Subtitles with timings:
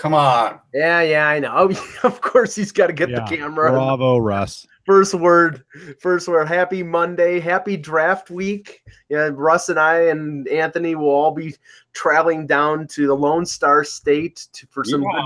[0.00, 0.58] Come on.
[0.72, 1.50] Yeah, yeah, I know.
[1.70, 3.20] Oh, of course, he's got to get Yeah.
[3.20, 3.70] the camera.
[3.70, 4.66] Bravo, Russ.
[4.86, 5.62] First word,
[6.00, 6.48] first word.
[6.48, 8.82] Happy Monday, happy draft week.
[9.10, 11.54] Yeah, Russ and I and Anthony will all be
[11.92, 15.22] traveling down to the Lone Star State to, for some good,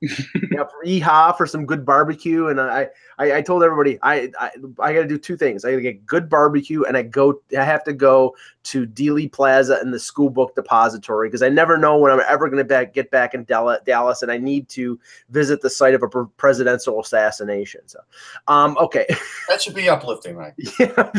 [0.00, 2.48] yeah, for EHA for some good barbecue.
[2.48, 5.64] And I, I, I told everybody I, I, I got to do two things.
[5.64, 7.40] I got to get good barbecue, and I go.
[7.58, 11.76] I have to go to Dealey Plaza and the School Book Depository because I never
[11.76, 14.98] know when I'm ever going to get back in Dal- Dallas, and I need to
[15.30, 17.80] visit the site of a presidential assassination.
[17.86, 18.00] So,
[18.46, 19.06] um, okay,
[19.48, 20.54] That should be uplifting, right?
[20.78, 21.10] yeah.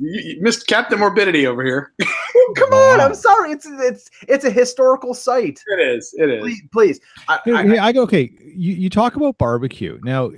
[0.00, 1.92] You, you missed Captain Morbidity over here.
[2.56, 3.52] Come on, I'm sorry.
[3.52, 5.60] It's it's it's a historical site.
[5.66, 6.14] It is.
[6.16, 6.40] It is.
[6.42, 7.00] Please, please.
[7.28, 9.98] I, Hey, I- hey, I go, okay, you, you talk about barbecue.
[10.02, 10.30] Now,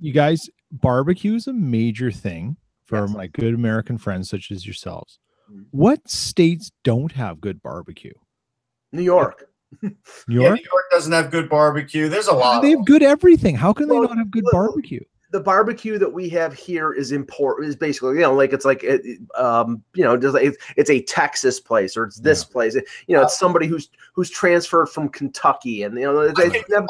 [0.00, 2.56] you guys, barbecue is a major thing
[2.86, 3.10] for Yes.
[3.14, 5.18] my good American friends such as yourselves.
[5.52, 5.66] Mhm.
[5.70, 8.14] What states don't have good barbecue?
[8.92, 9.46] New York.
[9.82, 9.90] New
[10.28, 10.56] Yeah, York?
[10.60, 12.08] New York doesn't have good barbecue.
[12.08, 12.62] There's a lot.
[12.62, 13.56] they of have good everything.
[13.56, 15.02] How can Well, they not have good look- barbecue?
[15.34, 18.84] The barbecue that we have here is important is basically you know like it's like
[18.84, 19.02] it,
[19.36, 22.76] um you know just like it's, it's a texas place or it's this place
[23.08, 26.86] you know it's somebody who's who's transferred from kentucky and you know it's, I can.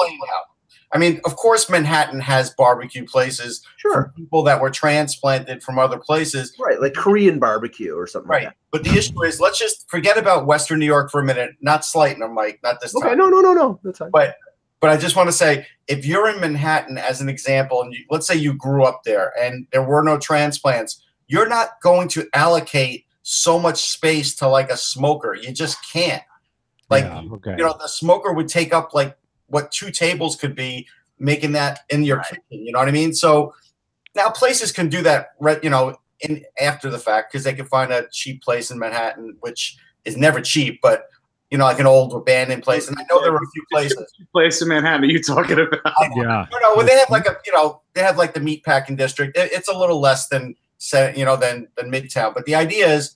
[0.92, 5.78] I mean, of course, Manhattan has barbecue places sure for people that were transplanted from
[5.78, 6.55] other places.
[6.61, 8.45] right like korean barbecue or something Right.
[8.45, 11.53] like But the issue is, let's just forget about Western New York for a minute.
[11.62, 12.61] Not slighting them, Mike.
[12.62, 13.19] Not this okay time.
[13.19, 14.37] no no no no that's fine But
[14.85, 18.05] but I just want to say, if you're in Manhattan as an example, and you,
[18.11, 22.28] let's say you grew up there and there were no transplants, you're not going to
[22.34, 25.34] allocate so much space to like a smoker.
[25.34, 26.23] You just can't.
[26.91, 27.53] Like Yeah, okay.
[27.56, 30.87] you know, the smoker would take up like what two tables could be,
[31.19, 32.27] making that in your Right.
[32.27, 32.67] kitchen.
[32.67, 33.15] You know what I mean?
[33.15, 33.55] So
[34.15, 35.65] now places can do that, right?
[35.65, 39.39] You know, in after the fact because they can find a cheap place in Manhattan,
[39.41, 41.05] which is never cheap, but
[41.54, 42.88] you know, like an old abandoned place.
[42.88, 44.12] And I know there were a few places.
[44.32, 45.04] Place in Manhattan.
[45.04, 45.92] Are you talking about?
[46.16, 46.47] yeah.
[46.50, 49.38] No, no, well, they have like a, you know, they have like the meatpacking district.
[49.38, 50.56] It, it's a little less than,
[51.14, 52.34] you know, than than Midtown.
[52.34, 53.14] But the idea is,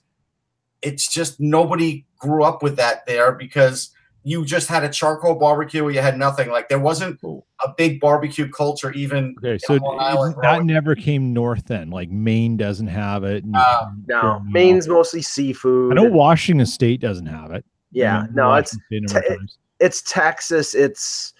[0.81, 3.89] it's just nobody grew up with that there because
[4.23, 6.49] you just had a charcoal barbecue where you had nothing.
[6.49, 9.35] Like there wasn't a big barbecue culture even.
[9.39, 11.89] Okay, so Long Island that never came north then.
[11.89, 13.43] Like Maine doesn't have it.
[13.53, 17.65] Uh, no maine's mostly seafood I know Washington State doesn't have it.
[17.91, 21.33] Yeah I know no it's Washington State a number of te- it's texas it's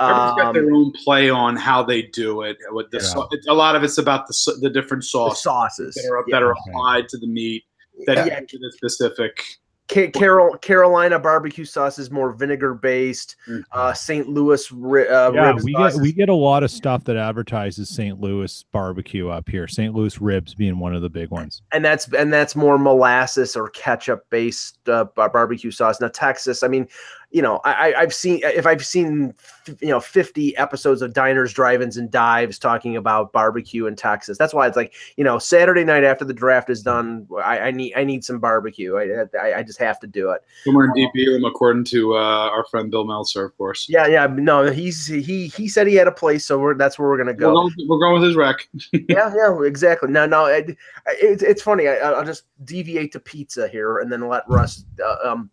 [0.00, 2.56] Everyone's got um, their own play on how they do it.
[2.72, 3.02] With the Yeah.
[3.04, 6.34] sau- it's- a lot of it's about the the different the sauces that are Yeah.
[6.36, 6.60] that are Okay.
[6.70, 7.62] applied to the meat
[8.06, 8.40] that Yeah.
[8.40, 9.40] to the specific.
[9.90, 13.36] Ca- Carol, Carolina barbecue sauce is more vinegar based.
[13.46, 13.64] Mhm.
[13.70, 14.28] Uh, St.
[14.28, 17.16] Louis ri- uh, yeah, rib we sauce get we get a lot of stuff that
[17.16, 18.18] advertises St.
[18.18, 19.68] Louis barbecue up here.
[19.68, 19.94] St.
[19.94, 21.60] Louis ribs being one of the big ones.
[21.72, 26.00] and that's and that's more molasses or ketchup based uh, barbecue sauce.
[26.00, 26.88] Now Texas, I mean,
[27.34, 29.34] you know, I, I've seen if I've seen
[29.80, 34.38] you know fifty episodes of diners, drive-ins, and dives talking about barbecue in Texas.
[34.38, 37.70] That's why it's like you know Saturday night after the draft is done, I, I
[37.72, 38.96] need I need some barbecue.
[38.96, 40.42] I, I I just have to do it.
[40.62, 43.88] Somewhere in Deep Ellum, according to uh, our friend Bill Meltzer, of course.
[43.88, 44.28] Yeah, yeah.
[44.28, 47.32] No, he's he he said he had a place, so we're that's where we're gonna
[47.32, 47.52] We're go.
[47.54, 48.68] going, we're going with his rec.
[48.92, 50.08] yeah, yeah, exactly.
[50.08, 50.76] No, no, it,
[51.08, 51.88] it's it's funny.
[51.88, 54.84] I, I'll just deviate to pizza here, and then let Russ.
[55.04, 55.50] Uh, um,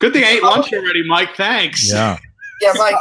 [0.00, 1.34] Good thing I ate lunch already, Mike.
[1.36, 1.90] Thanks.
[1.92, 2.18] Yeah.
[2.60, 2.96] Yeah, Mike.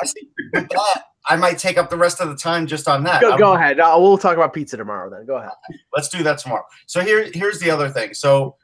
[0.53, 3.21] that, I might take up the rest of the time just on that.
[3.21, 3.79] go, I'm- go ahead.
[3.79, 5.09] Uh, we'll talk about pizza tomorrow.
[5.09, 5.49] Then go ahead.
[5.95, 6.63] Let's do that tomorrow.
[6.85, 8.13] So here, here's the other thing.
[8.13, 8.55] So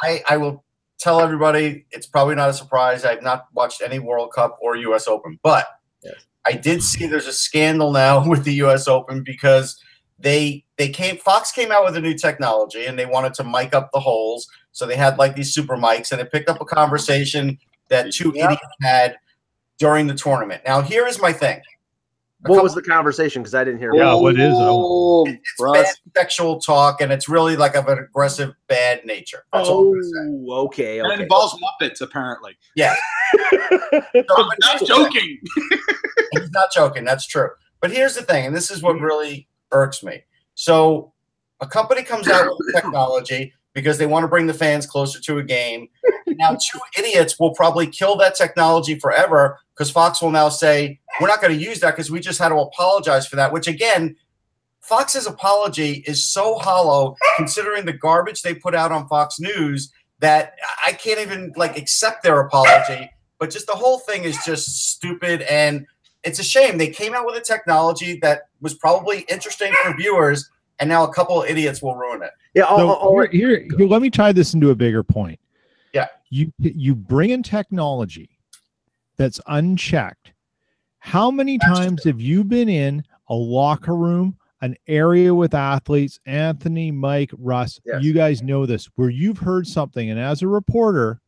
[0.00, 0.64] I, I will
[0.98, 3.04] tell everybody it's probably not a surprise.
[3.04, 5.06] I've not watched any World Cup or U.S.
[5.06, 5.66] Open, but
[6.02, 6.14] Yes.
[6.46, 8.88] I did see there's a scandal now with the U.S.
[8.88, 9.78] Open because
[10.18, 13.74] they they came Fox came out with a new technology and they wanted to mic
[13.74, 14.48] up the holes.
[14.72, 17.58] So they had like these super mics and it picked up a conversation
[17.88, 18.44] that two Yep.
[18.44, 19.16] idiots had
[19.78, 20.62] during the tournament.
[20.66, 21.58] Now here is my thing.
[22.44, 23.42] A What couple- was the conversation?
[23.42, 23.92] Because I didn't hear.
[23.94, 24.56] Yeah, what is it?
[24.56, 25.76] Oh, it's Russ.
[25.76, 29.44] bad sexual talk and it's really like of an aggressive bad nature.
[29.52, 30.44] That's all I'm gonna say.
[30.48, 30.98] Oh, okay.
[31.00, 32.56] And it involves Muppets, apparently.
[32.76, 32.94] Yeah.
[33.52, 35.38] I'm not joking.
[36.32, 37.04] He's not joking.
[37.04, 37.50] That's true.
[37.80, 39.04] But here's the thing, and this is what mm-hmm.
[39.04, 40.22] really irks me.
[40.54, 41.12] So
[41.60, 45.38] a company comes out with technology because they want to bring the fans closer to
[45.38, 45.88] a game.
[46.38, 51.26] Now two idiots will probably kill that technology forever because Fox will now say we're
[51.28, 53.52] not going to use that because we just had to apologize for that.
[53.52, 54.16] Which again,
[54.80, 60.54] Fox's apology is so hollow considering the garbage they put out on Fox News that
[60.86, 63.10] I can't even like accept their apology.
[63.38, 65.86] But just the whole thing is just stupid and
[66.24, 70.48] it's a shame they came out with a technology that was probably interesting for viewers
[70.80, 72.30] and now a couple of idiots will ruin it.
[72.54, 75.38] Yeah, I'll, So I'll- here, here, here, let me tie this into a bigger point.
[75.92, 76.06] Yeah.
[76.30, 78.38] You you bring in technology
[79.16, 80.32] that's unchecked.
[81.00, 86.90] How many times have you been in a locker room, an area with athletes, Anthony,
[86.90, 87.80] Mike, Russ?
[87.84, 88.02] Yes.
[88.02, 91.20] You guys know this, where you've heard something, and as a reporter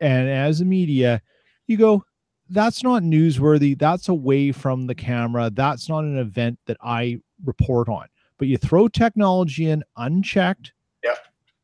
[0.00, 1.20] and as a media,
[1.66, 2.04] you go,
[2.50, 3.78] that's not newsworthy.
[3.78, 5.50] That's away from the camera.
[5.50, 8.06] That's not an event that I report on.
[8.38, 10.73] But you throw technology in unchecked.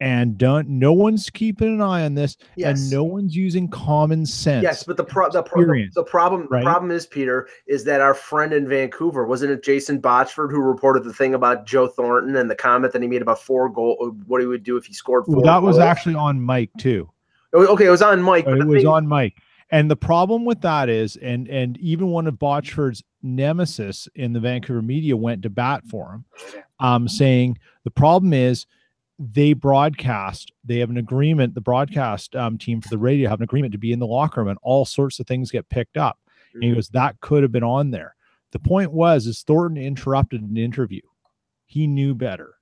[0.02, 2.80] And don't no one's keeping an eye on this, yes.
[2.80, 4.62] and no one's using common sense.
[4.62, 6.60] Yes, but the pro- the, pro- the, the problem right?
[6.60, 10.62] the problem is Peter is that our friend in Vancouver wasn't it Jason Botchford who
[10.62, 14.16] reported the thing about Joe Thornton and the comment that he made about four goal
[14.26, 15.36] what he would do if he scored four.
[15.36, 15.84] Well, that was goals?
[15.84, 17.10] actually on mic too.
[17.52, 17.84] It was- okay.
[17.84, 18.46] It was on mic.
[18.46, 19.36] but it was thing- on mic.
[19.72, 24.40] And the problem with that is, and and even one of Botchford's nemesis in the
[24.40, 26.24] Vancouver media went to bat for him,
[26.80, 28.66] um, saying the problem is
[29.20, 30.50] they broadcast.
[30.64, 31.54] They have an agreement.
[31.54, 34.40] The broadcast um, team for the radio have an agreement to be in the locker
[34.40, 36.18] room, and all sorts of things get picked up.
[36.54, 36.74] And he Mhm.
[36.76, 38.16] goes, that could have been on there.
[38.52, 41.02] The point was, is Thornton interrupted an interview.
[41.66, 42.54] He knew better,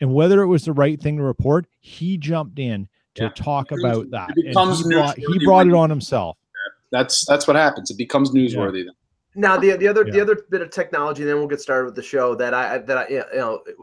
[0.00, 3.28] and whether it was the right thing to report, he jumped in to Yeah.
[3.30, 4.30] talk It about that.
[4.36, 6.38] it and he brought, he brought it on himself.
[6.90, 7.90] That's that's what happens.
[7.90, 8.84] It becomes newsworthy.
[8.84, 8.94] Then.
[9.34, 11.96] Now the the other the other bit of technology, and then we'll get started with
[11.96, 12.34] the show.
[12.36, 13.76] That I that I you know, th-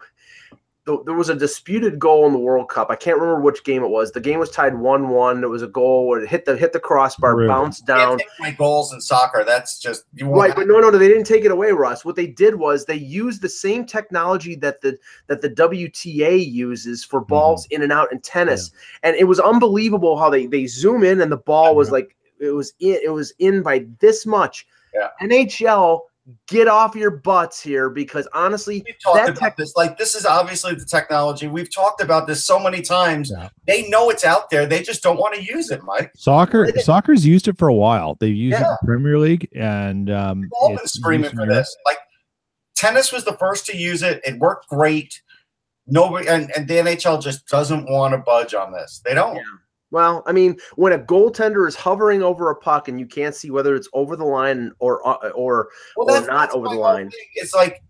[0.86, 2.90] there was a disputed goal in the World Cup.
[2.90, 4.12] I can't remember which game it was.
[4.12, 5.44] The game was tied one one.
[5.44, 7.48] It was a goal where it hit the hit the crossbar, Really?
[7.48, 8.18] bounced Can't down.
[8.18, 9.44] take my goals in soccer.
[9.46, 12.04] That's just you won't Right, but no, no, no, they didn't take it away, Russ.
[12.04, 14.98] What they did was they used the same technology that the
[15.28, 17.30] that the WTA uses for mm-hmm.
[17.30, 18.72] balls in and out in tennis,
[19.04, 21.94] and it was unbelievable how they they zoom in and the ball was Yeah.
[21.94, 24.66] like it was in it was in by this much.
[24.96, 25.10] Yeah.
[25.22, 26.02] NHL,
[26.48, 29.76] get off your butts here because honestly, We've talked that about tech- this.
[29.76, 31.48] Like this is obviously the technology.
[31.48, 33.32] We've talked about this so many times.
[33.36, 33.50] Yeah.
[33.68, 34.66] They know it's out there.
[34.66, 36.12] They just don't want to use it, Mike.
[36.16, 38.16] Soccer, They soccer's used it for a while.
[38.20, 41.76] They've used it in the Premier League, and um, We've all been screaming for this.
[41.86, 41.98] Like
[42.76, 44.22] tennis was the first to use it.
[44.26, 45.22] It worked great.
[45.88, 49.02] Nobody and, and the NHL just doesn't want to budge on this.
[49.04, 49.36] They don't.
[49.36, 49.42] Yeah.
[49.92, 53.52] Well, I mean, when a goaltender is hovering over a puck and you can't see
[53.52, 57.10] whether it's over the line or uh, or Well, Or not over the line.
[57.10, 57.26] thing.
[57.36, 57.84] It's like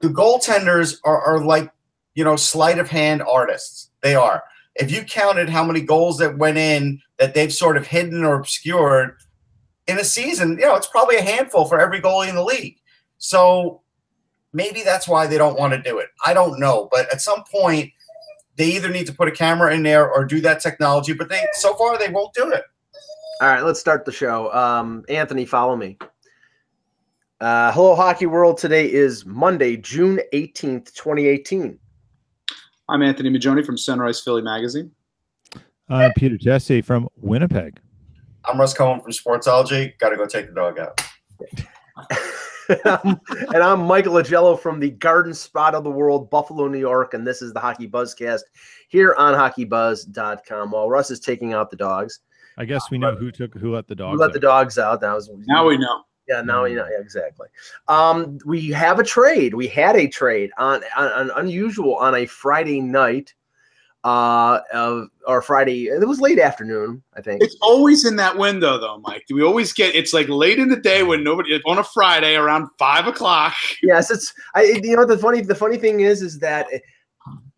[0.00, 1.70] the goaltenders are, are like
[2.14, 3.90] you know sleight of hand artists.
[4.02, 4.42] They are.
[4.74, 8.34] If you counted how many goals that went in that they've sort of hidden or
[8.34, 9.16] obscured
[9.86, 12.78] in a season, you know, it's probably a handful for every goalie in the league.
[13.18, 13.82] So
[14.52, 16.08] maybe that's why they don't want to do it.
[16.24, 17.92] I don't know, but at some point
[18.62, 21.12] they either need to put a camera in there or do that technology.
[21.12, 22.62] But they so far they won't do it.
[23.40, 24.52] All right, let's start the show.
[24.52, 25.98] Um, Anthony, follow me.
[27.40, 28.58] Uh, hello, Hockey World.
[28.58, 31.76] Today is Monday, June 18th, 2018.
[32.88, 34.92] I'm Anthony Mingioni from Sunrise Philly Magazine.
[35.88, 37.80] I'm Peter Jesse from Winnipeg.
[38.44, 39.98] I'm Russ Cohen from Sportsology.
[39.98, 41.00] Got to go take the dog out.
[42.84, 43.18] and
[43.62, 47.14] I'm Michael Augello from the Garden Spot of the World, Buffalo, New York.
[47.14, 48.42] And this is the Hockey Buzzcast
[48.88, 50.70] here on hockeybuzz.com.
[50.70, 52.20] While Russ is taking out the dogs,
[52.58, 54.20] I guess we know who took who let the we dogs.
[54.20, 54.42] let the out.
[54.42, 55.00] dogs out.
[55.00, 56.02] That was Now we know.
[56.28, 56.86] Yeah, now we know.
[56.88, 57.48] Yeah, exactly.
[57.88, 59.54] Um, we have a trade.
[59.54, 63.34] We had a trade on, on, on unusual on a Friday night,
[64.04, 65.86] uh, of or Friday.
[65.86, 67.42] It was late afternoon, I think.
[67.42, 69.24] It's always in that window, though, Mike.
[69.28, 69.94] Do we always get?
[69.94, 73.54] It's like late in the day when nobody on a Friday around five o'clock.
[73.82, 74.32] Yes, it's.
[74.54, 74.80] I.
[74.82, 75.40] You know the funny.
[75.40, 76.66] The funny thing is, is that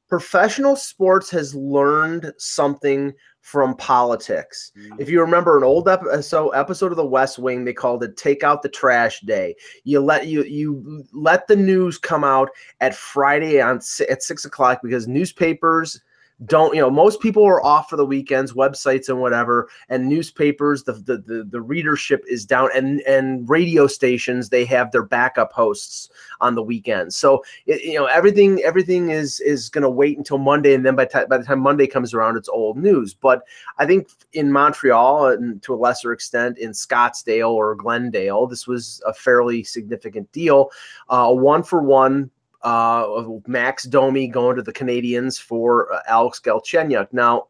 [0.08, 4.72] professional sports has learned something from politics.
[4.98, 8.42] If you remember an old episode episode of The West Wing, they called it "Take
[8.42, 12.48] Out the Trash Day." You let you you let the news come out
[12.80, 16.00] at Friday on at six o'clock because newspapers
[16.46, 20.82] don't you know most people are off for the weekends websites and whatever and newspapers
[20.82, 25.52] the the, the, the readership is down and and radio stations they have their backup
[25.52, 26.08] hosts
[26.40, 27.16] on the weekends.
[27.16, 30.96] So it, you know everything everything is is going to wait until monday and then
[30.96, 33.14] by, ti- by the time monday comes around it's old news.
[33.14, 33.42] But
[33.78, 39.00] i think in montreal and to a lesser extent in scottsdale or glendale this was
[39.06, 40.70] a fairly significant deal.
[41.08, 42.30] Uh, one for one
[42.64, 47.12] uh, Max Domi going to the Canadiens for uh, Alex Galchenyuk.
[47.12, 47.48] Now,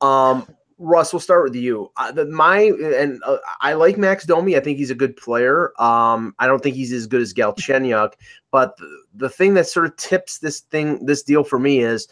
[0.00, 0.46] um,
[0.78, 1.90] Russ, we'll start with you.
[1.96, 4.56] Uh, the, my and uh, I like Max Domi.
[4.56, 5.72] I think he's a good player.
[5.80, 8.12] Um, I don't think he's as good as Galchenyuk,
[8.50, 12.08] but the, the thing that sort of tips this thing, this deal for me is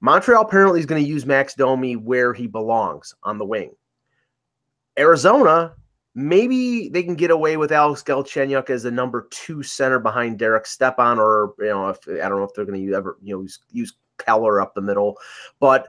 [0.00, 3.74] Montreal apparently is going to use Max Domi where he belongs on the wing.
[4.98, 5.74] Arizona,
[6.14, 10.66] maybe they can get away with Alex Galchenyuk as the number two center behind Derek
[10.66, 13.42] Stepan, or you know, if I don't know if they're going to ever you know
[13.42, 15.18] use, use Keller up the middle,
[15.60, 15.88] but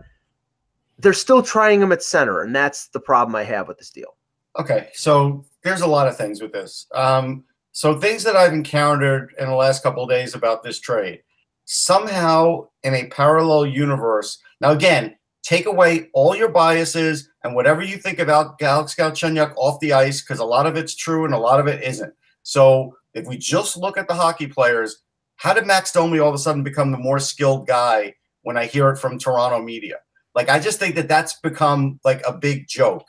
[1.00, 4.16] they're still trying him at center, and that's the problem I have with this deal.
[4.58, 6.88] Okay, so there's a lot of things with this.
[6.94, 11.22] Um, so things that I've encountered in the last couple of days about this trade.
[11.66, 14.38] Somehow, in a parallel universe.
[14.62, 19.80] Now, again, take away all your biases and whatever you think about Alex Galchenyuk off
[19.80, 22.14] the ice, because a lot of it's true and a lot of it isn't.
[22.42, 25.04] So if we just look at the hockey players,
[25.36, 28.66] how did Max Domi all of a sudden become the more skilled guy when I
[28.66, 29.98] hear it from Toronto media?
[30.34, 33.06] Like I just think that that's become like a big joke.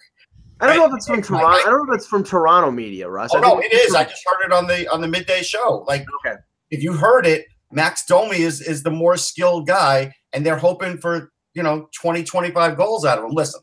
[0.61, 1.47] I don't know if it's from Toronto.
[1.47, 3.31] I don't know if it's from Toronto media, Russ.
[3.35, 3.89] Oh no, it is.
[3.89, 5.85] From- I just heard it on the on the midday show.
[5.89, 6.37] Like, okay,
[6.71, 10.99] if you heard it, Max Domi is is the more skilled guy, and they're hoping
[10.99, 13.31] for you know 20, 25 goals out of him.
[13.31, 13.63] Listen,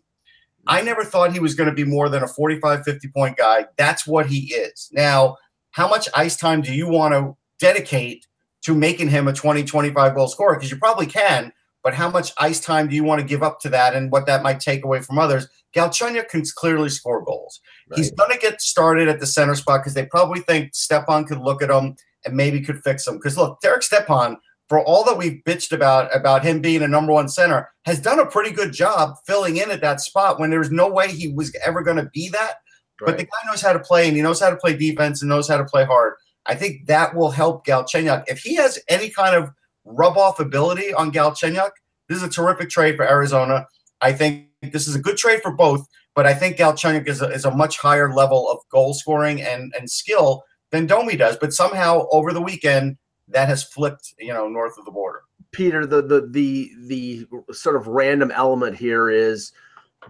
[0.67, 3.67] I never thought he was going to be more than a 45, 50 point guy.
[3.77, 4.89] That's what he is.
[4.91, 5.37] Now,
[5.71, 8.27] how much ice time do you want to dedicate
[8.63, 10.55] to making him a 20, 25 goal scorer?
[10.55, 13.59] Because you probably can, but how much ice time do you want to give up
[13.61, 15.47] to that and what that might take away from others?
[15.75, 17.59] Galchenyuk can clearly score goals.
[17.89, 17.97] Right.
[17.97, 21.39] He's going to get started at the center spot because they probably think Stepan could
[21.39, 21.95] look at him
[22.25, 23.15] and maybe could fix him.
[23.15, 24.37] Because look, Derek Stepan,
[24.69, 28.19] for all that we've bitched about about him being a number one center, has done
[28.19, 31.27] a pretty good job filling in at that spot when there was no way he
[31.27, 32.55] was ever going to be that.
[33.01, 33.07] Right.
[33.07, 35.29] But the guy knows how to play and he knows how to play defense and
[35.29, 36.13] knows how to play hard.
[36.45, 38.25] I think that will help Galchenyuk.
[38.27, 39.49] If he has any kind of
[39.85, 41.71] rub off ability on Galchenyuk,
[42.09, 43.65] this is a terrific trade for Arizona.
[44.01, 47.29] I think this is a good trade for both, but I think Galchenyuk is a,
[47.29, 51.37] is a much higher level of goal scoring and, and skill than Domi does.
[51.37, 52.97] But somehow over the weekend,
[53.33, 55.23] that has flipped, you know, north of the border.
[55.51, 59.51] Peter, the the the the sort of random element here is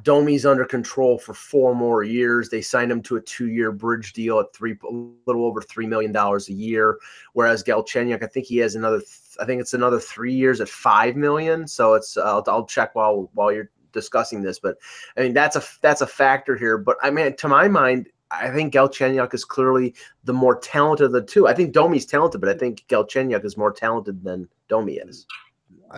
[0.03, 2.50] Domi's under control for four more years.
[2.50, 4.94] They signed him to a two-year bridge deal at three, a
[5.25, 6.98] little over three million dollars a year.
[7.34, 9.01] Whereas Galchenyuk, I think he has another.
[9.39, 11.68] I think it's another three years at five million.
[11.68, 12.18] So it's.
[12.18, 14.77] I'll, I'll check while while you're discussing this, but
[15.18, 16.77] I mean that's a that's a factor here.
[16.77, 21.12] But I mean, to my mind, I think Galchenyuk is clearly the more talented of
[21.12, 21.48] the two.
[21.48, 25.25] I think Domi's talented, but I think Galchenyuk is more talented than Domi is.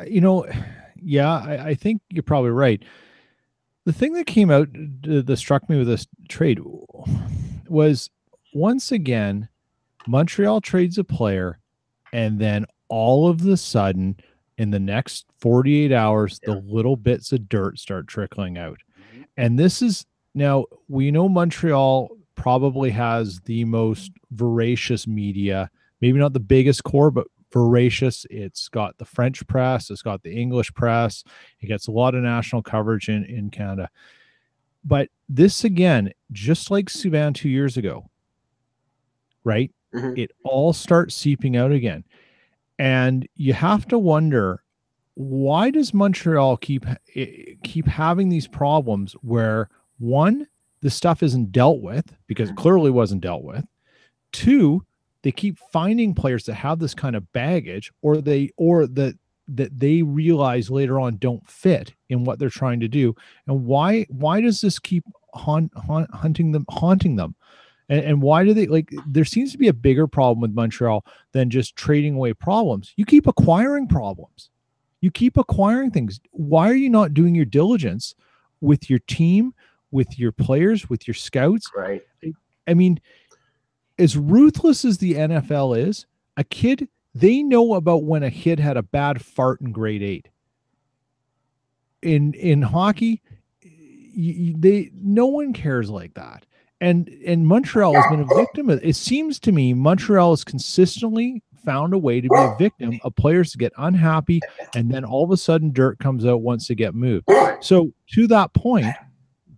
[0.06, 0.46] You know,
[1.01, 2.84] yeah, I, I think you're probably right
[3.86, 4.68] the thing that came out
[5.04, 6.60] that struck me with this trade
[7.68, 8.10] was
[8.54, 9.48] once again
[10.08, 11.60] Montreal trades a player,
[12.12, 14.18] and then all of the sudden,
[14.58, 16.54] in the next 48 hours, yeah.
[16.54, 18.80] the little bits of dirt start trickling out.
[19.13, 19.24] Mm-hmm.
[19.38, 22.10] And this is now we know Montreal
[22.46, 25.68] probably has the most voracious media,
[26.00, 28.28] maybe not the biggest core, but voracious.
[28.30, 31.24] It's got the French press, it's got the English press,
[31.60, 33.90] it gets a lot of national coverage in, in Canada.
[34.84, 38.12] But this again, just like Subban two years ago,
[39.44, 39.72] right?
[39.96, 40.14] Mm-hmm.
[40.16, 42.04] It all starts seeping out again.
[42.78, 44.62] And you have to wonder
[45.16, 46.86] why does Montreal keep
[47.16, 50.46] eh, keep having these problems where one,
[50.86, 53.65] the stuff isn't dealt with because it clearly wasn't dealt with.
[54.32, 54.86] Two,
[55.24, 59.80] they keep finding players that have this kind of baggage or they or that that
[59.80, 63.15] they realize later on don't fit in what they're trying to do.
[63.48, 67.34] And why why does this keep haunt, haunt, hunting them haunting them?
[67.89, 71.04] And, and why do they like there seems to be a bigger problem with montreal
[71.32, 72.94] than just trading away problems.
[72.96, 74.51] You keep acquiring problems.
[75.01, 76.20] You keep acquiring things.
[76.30, 78.13] Why are you not doing your diligence
[78.62, 79.56] with your team
[79.96, 82.04] with your players with your scouts right
[82.68, 83.00] i mean
[83.98, 86.06] as ruthless as the NFL is,
[86.38, 90.28] a kid they know about when a kid had a bad fart in grade eight.
[92.02, 93.22] In in hockey,
[93.64, 96.46] they no one cares like that.
[96.82, 98.96] And and Montreal has been a victim of it.
[98.96, 103.52] Seems to me Montreal has consistently found a way to be a victim of players
[103.52, 104.42] to get unhappy,
[104.75, 107.28] and then all of a sudden dirt comes out once they get moved.
[107.62, 108.88] So to that point,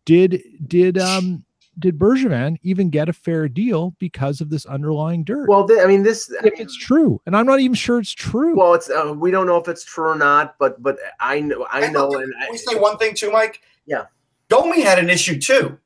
[0.07, 1.43] did did um
[1.79, 5.47] did Bergevin even get a fair deal because of this underlying dirt?
[5.47, 8.57] Well, th- I mean, this if it's true, and I'm not even sure it's true.
[8.57, 11.67] Well, it's uh, we don't know if it's true or not, but but I know
[11.69, 12.17] I know.
[12.17, 13.61] And I, we say one thing too, Mike.
[13.85, 14.05] Yeah,
[14.47, 15.77] Domi had an issue too.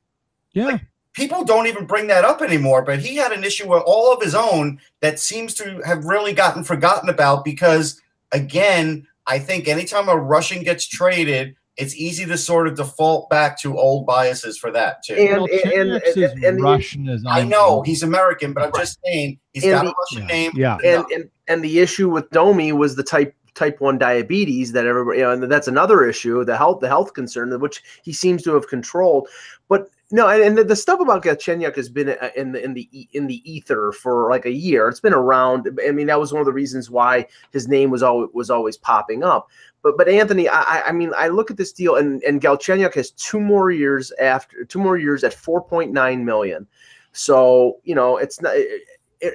[0.52, 0.66] Yeah.
[0.66, 0.80] Like,
[1.14, 4.22] people don't even bring that up anymore, but he had an issue with all of
[4.22, 8.00] his own that seems to have really gotten forgotten about because,
[8.30, 13.58] again, I think anytime a Russian gets traded, it's easy to sort of default back
[13.60, 15.14] to old biases for that too.
[15.14, 18.72] And- Well, and- Chenix is and- and Russian as I know he's American, but I'm
[18.76, 20.34] just saying he's got a Russian yeah.
[20.34, 20.52] name.
[20.54, 20.78] Yeah.
[20.84, 25.18] and, and and the issue with Domi was the type type one diabetes that everybody
[25.18, 28.54] you know, and that's another issue the health the health concern which he seems to
[28.54, 29.28] have controlled
[29.68, 33.08] but no and, the, the stuff about Galchenyuk has been uh, in the in the
[33.12, 34.88] in the ether for like a year.
[34.88, 35.80] It's been around.
[35.86, 38.76] I mean that was one of the reasons why his name was always was always
[38.76, 39.48] popping up.
[39.82, 43.10] But but Anthony I I- mean I look at this deal and and Galchenyuk has
[43.12, 46.66] two more years after two more years at 4.9 million.
[47.12, 48.54] So you know it's not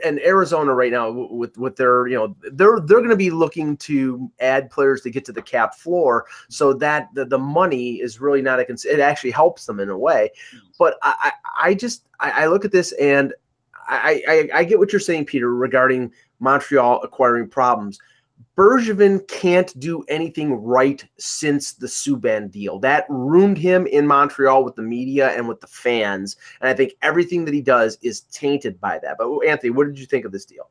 [0.03, 3.77] and Arizona right now with with their you know they're they're going to be looking
[3.77, 6.25] to add players to get to the cap floor.
[6.49, 9.89] So that the, the money is really not a cons- it actually helps them in
[9.89, 10.31] a way.
[10.77, 13.33] But I I, I just I, I look at this and
[13.87, 17.99] I, I I get what you're saying Peter regarding Montreal acquiring problems
[18.57, 22.79] Bergevin can't do anything right since the Subban deal.
[22.79, 26.37] That ruined him in Montreal with the media and with the fans.
[26.59, 29.17] And I think everything that he does is tainted by that.
[29.19, 30.69] But Anthony, what did you think of this deal?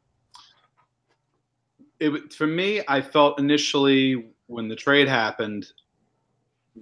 [2.00, 5.72] it, for me, I felt initially when the trade happened,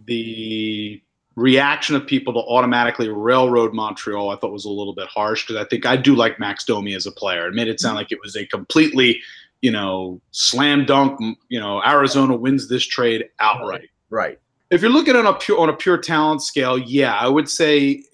[0.07, 1.01] the
[1.37, 5.61] reaction of people to automatically railroad Montreal, I thought was a little bit harsh because
[5.61, 7.49] I think I do like Max Domi as a player.
[7.49, 9.21] It made it sound like it was a completely,
[9.65, 11.19] you know, slam dunk.
[11.49, 13.89] You know, Arizona wins this trade outright.
[14.11, 14.39] Right.
[14.71, 18.05] If you're looking on a pure on a pure talent scale, yeah, I would say.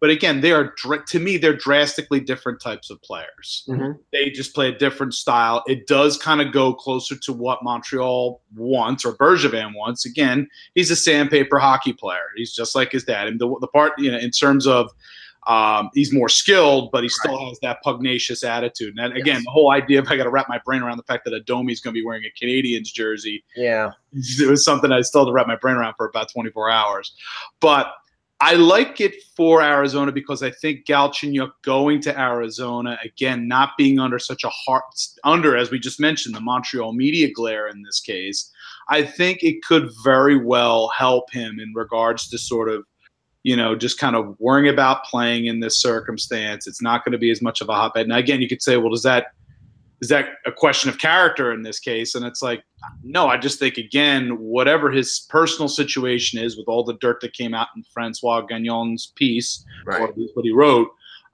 [0.00, 0.72] But again, they are
[1.08, 3.98] to me they're drastically different types of players Mhm.
[4.12, 5.64] they just play a different style.
[5.66, 10.04] It does kind of go closer to what Montreal wants or Bergevin wants.
[10.04, 12.26] Again, he's a sandpaper hockey player.
[12.36, 13.26] He's just like his dad.
[13.28, 14.90] And the, the part, you know, in terms of
[15.46, 18.96] um, he's more skilled, but he still has that pugnacious attitude.
[18.96, 19.44] And that, again, Yes.
[19.44, 21.80] the whole idea of I got to wrap my brain around the fact that Adomi's
[21.80, 23.90] going to be wearing a Canadiens jersey Yeah.
[24.12, 27.14] it was something I still had to wrap my brain around for about 24 hours.
[27.60, 27.92] But
[28.40, 33.98] I like it for Arizona because I think Galchenyuk going to Arizona again, not being
[33.98, 34.82] under such a hard
[35.22, 38.50] under as we just mentioned the Montreal media glare in this case.
[38.88, 42.84] I think it could very well help him in regards to sort of
[43.44, 46.66] you know, just kind of worrying about playing in this circumstance.
[46.66, 48.08] It's not going to be as much of a hotbed.
[48.08, 49.26] Now, again, you could say, well, does that
[50.00, 52.14] is that a question of character in this case?
[52.14, 52.62] And it's like,
[53.02, 57.32] no, I just think again, whatever his personal situation is, with all the dirt that
[57.32, 60.02] came out in Francois Gagnon's piece, Right.
[60.02, 60.88] at what he wrote,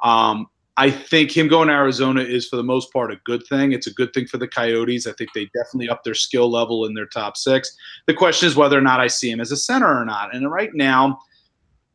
[0.04, 0.46] um,
[0.76, 3.72] I think him going to Arizona is for the most part a good thing.
[3.72, 5.06] It's a good thing for the Coyotes.
[5.06, 7.74] I think they definitely up their skill level in their top six.
[8.06, 10.34] The question is whether or not I see him as a center or not.
[10.34, 11.18] And right now,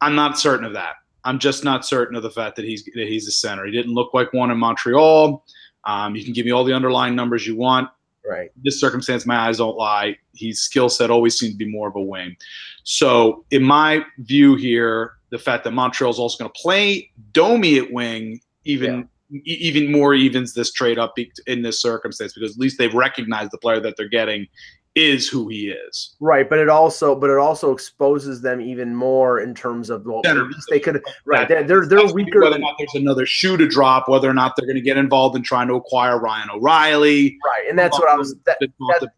[0.01, 0.95] I'm not certain of that.
[1.23, 3.65] I'm just not certain of the fact that he's that he's a center.
[3.65, 5.43] He didn't look like one in Montreal.
[5.85, 7.89] Um, you can give me all the underlying numbers you want.
[8.27, 8.49] Right.
[8.63, 10.17] This circumstance, my eyes don't lie.
[10.35, 12.35] His skill set always seemed to be more of a wing.
[12.83, 17.77] So, in my view here, the fact that Montreal is also going to play Domi
[17.77, 21.15] at wing even e- even more evens this trade up
[21.47, 24.47] in this circumstance because at least they've recognized the player that they're getting
[24.95, 26.15] is who he is.
[26.19, 30.21] Right, but it also but it also exposes them even more in terms of well,
[30.25, 31.47] at least they could right.
[31.47, 32.41] They're they're, they're weaker.
[32.41, 34.97] Whether or not there's another shoe to drop, whether or not they're going to get
[34.97, 38.35] involved in trying to acquire Ryan O'Reilly, right, and that's what I was.
[38.45, 39.09] That, about,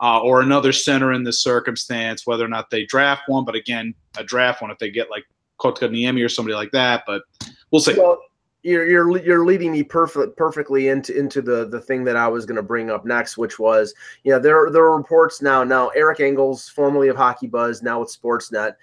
[0.00, 3.44] uh, or another center in this circumstance, whether or not they draft one.
[3.44, 5.24] But again, a draft one if they get like
[5.60, 7.04] Kotkaniemi or somebody like that.
[7.06, 7.22] But
[7.70, 7.94] we'll see.
[7.96, 8.20] Well,
[8.64, 12.46] you're you're you're leading me perfect perfectly into into the the thing that I was
[12.46, 15.88] going to bring up next, which was you know there there are reports now now
[15.88, 18.74] Eric Engels, formerly of Hockey Buzz, now with Sportsnet.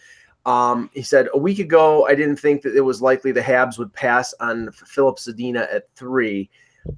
[0.46, 3.80] Um, he said a week ago I didn't think that it was likely the Habs
[3.80, 6.50] would pass on Philip Zadina at three.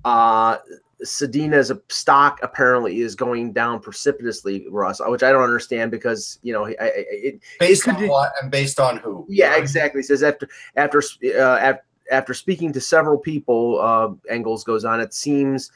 [0.04, 0.58] Uh,
[1.04, 6.66] Zadina's stock apparently is going down precipitously, Russ, which I don't understand because you know
[6.66, 9.26] I, I, it, Based could on what and based on who?
[9.30, 10.00] yeah, exactly.
[10.00, 15.00] He says after after uh, after, after speaking to several people, uh, Engels goes on.
[15.00, 15.72] It seems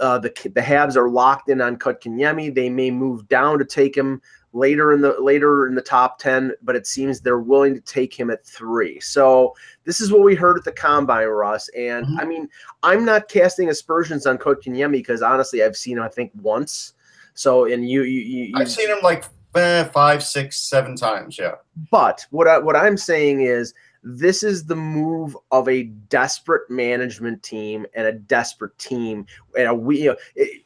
[0.00, 2.54] uh, the the Habs are locked in on Kotkaniemi.
[2.54, 4.20] They may move down to take him
[4.52, 8.12] later in the later in the top ten, but it seems they're willing to take
[8.18, 8.98] him at three.
[9.00, 11.68] So this is what we heard at the combine, Russ.
[11.76, 12.18] And Mhm.
[12.20, 12.48] I mean,
[12.82, 16.94] I'm not casting aspersions on Kotkaniemi because honestly, I've seen him I think once.
[17.34, 21.38] So and you you you, you I've seen him like eh, five, six, seven times.
[21.38, 21.56] Yeah.
[21.90, 27.42] but what I, what I'm saying is this is the move of a desperate management
[27.42, 29.26] team and a desperate team
[29.58, 30.62] and a we you, know, it-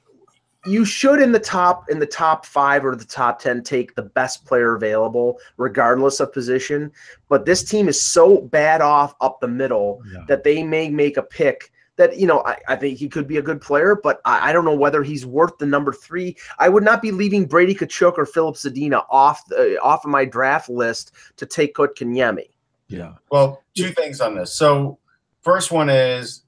[0.67, 4.03] you should in the top in the top 5 or the top 10 take the
[4.03, 6.91] best player available regardless of position
[7.29, 10.25] but this team is so bad off up the middle Yeah.
[10.29, 13.37] that they may make a pick that you know I, I think he could be
[13.37, 16.37] a good player, but I, I don't know whether he's worth the number three.
[16.59, 20.25] I would not be leaving Brady Tkachuk or Philip Zadina off the off of my
[20.25, 22.49] draft list to take Kotkaniemi.
[22.89, 23.15] Yeah.
[23.31, 24.55] Well, two things on this.
[24.55, 24.99] So,
[25.43, 26.45] first one is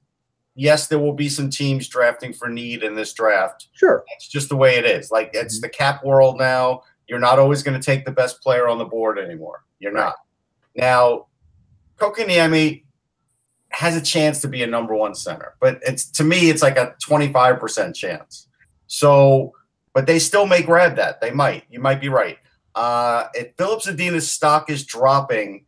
[0.57, 3.67] yes, there will be some teams drafting for need in this draft.
[3.73, 4.03] Sure.
[4.15, 5.11] It's just the way it is.
[5.11, 6.81] Like it's the cap world now.
[7.07, 9.63] You're not always going to take the best player on the board anymore.
[9.79, 10.15] You're not.
[10.75, 11.27] Now,
[11.97, 12.83] Kotkaniemi
[13.69, 16.77] has a chance to be a number one center, but it's to me, it's like
[16.77, 18.47] a 25% chance.
[18.87, 19.53] So,
[19.93, 21.21] but they still may grab that.
[21.21, 21.63] They might.
[21.69, 22.37] You might be right.
[22.75, 25.65] Uh, if Philip Zadina's stock is dropping,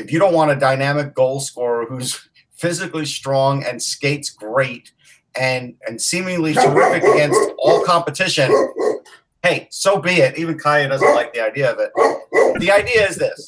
[0.00, 4.92] if you don't want a dynamic goal scorer who's physically strong and skates great
[5.38, 8.50] and and seemingly terrific against all competition,
[9.42, 10.36] hey, so be it.
[10.38, 11.90] Even Kaya doesn't like the idea of it.
[12.60, 13.46] The idea is this: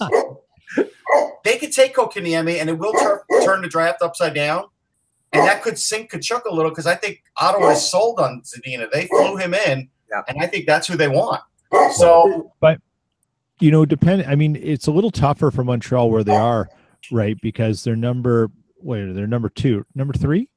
[1.45, 4.65] they could take Kotkaniemi and it will tur- turn the draft upside down,
[5.33, 8.91] and that could sink Tkachuk a little because I think Ottawa is sold on Zadina.
[8.91, 10.23] They flew him in, Yeah.
[10.29, 11.43] and I think that's who they want.
[11.97, 12.53] So
[13.63, 14.25] you know, depend.
[14.27, 16.69] I mean, it's a little tougher for Montreal where they are,
[17.13, 17.41] right?
[17.41, 18.51] Because they're number.
[18.81, 20.49] Wait, they're number two, number three,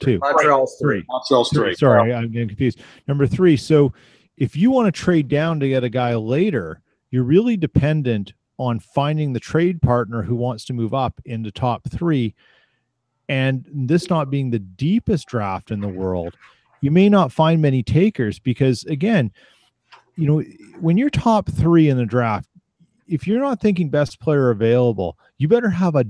[0.00, 1.04] two, Montreal's three.
[1.06, 1.74] Montreal's three.
[1.74, 2.80] Sorry, I'm getting confused.
[3.06, 3.58] Number three.
[3.58, 3.92] So,
[4.38, 8.80] if you want to trade down to get a guy later, you're really dependent on
[8.80, 12.34] finding the trade partner who wants to move up into top three.
[13.28, 16.36] And this not being the deepest draft in the world,
[16.80, 19.30] you may not find many takers because, again,
[20.16, 20.40] you know,
[20.80, 22.48] when you're top three in the draft,
[23.06, 26.04] if you're not thinking best player available, you better have a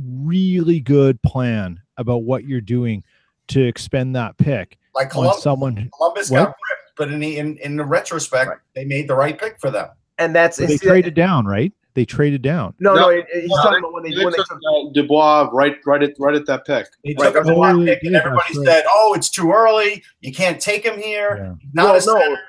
[0.00, 3.02] really good plan about what you're doing
[3.48, 5.90] to expend that pick like Columbus, someone.
[5.96, 6.38] Columbus What?
[6.38, 8.58] got ripped, but in the in, in the retrospect, Right.
[8.74, 9.88] they made the right pick for them.
[10.18, 11.72] And that's They it's- traded down, right?
[11.94, 12.74] They traded down.
[12.78, 14.46] No, No, no, it- it- he's no, talking about when they, They when they took
[14.48, 16.86] took uh, Dubois right, right at right at that pick.
[17.04, 18.66] They Right, took him oh, to they pick, and everybody that's right.
[18.66, 20.04] said, "Oh, it's too early.
[20.20, 21.36] You can't take him here.
[21.38, 21.54] Yeah.
[21.60, 22.20] He's Not Well, a no.
[22.20, 22.40] center."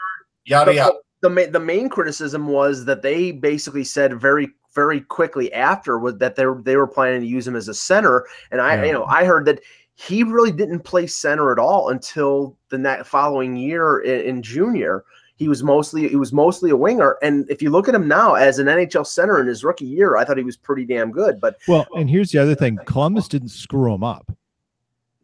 [0.50, 0.98] Yada the, yada.
[1.22, 6.18] the main the main criticism was that they basically said very very quickly after was
[6.18, 8.86] that they were, they were planning to use him as a center, and I Yeah.
[8.86, 9.62] you know I heard that
[9.96, 15.04] he really didn't play center at all until the next following year in, in junior.
[15.36, 18.34] He was mostly he was mostly a winger, and if you look at him now
[18.34, 21.40] as an NHL center in his rookie year, I thought he was pretty damn good.
[21.40, 24.32] But Well, and here's the other thing: Columbus didn't screw him up.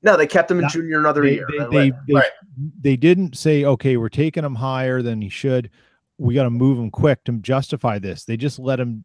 [0.05, 1.47] No, they kept him in Not- junior another They year.
[1.51, 2.31] they, And they, they, Right.
[2.81, 5.69] they didn't say, "Okay, we're taking him higher than he should.
[6.17, 9.03] We got to move him quick to justify this." They just let him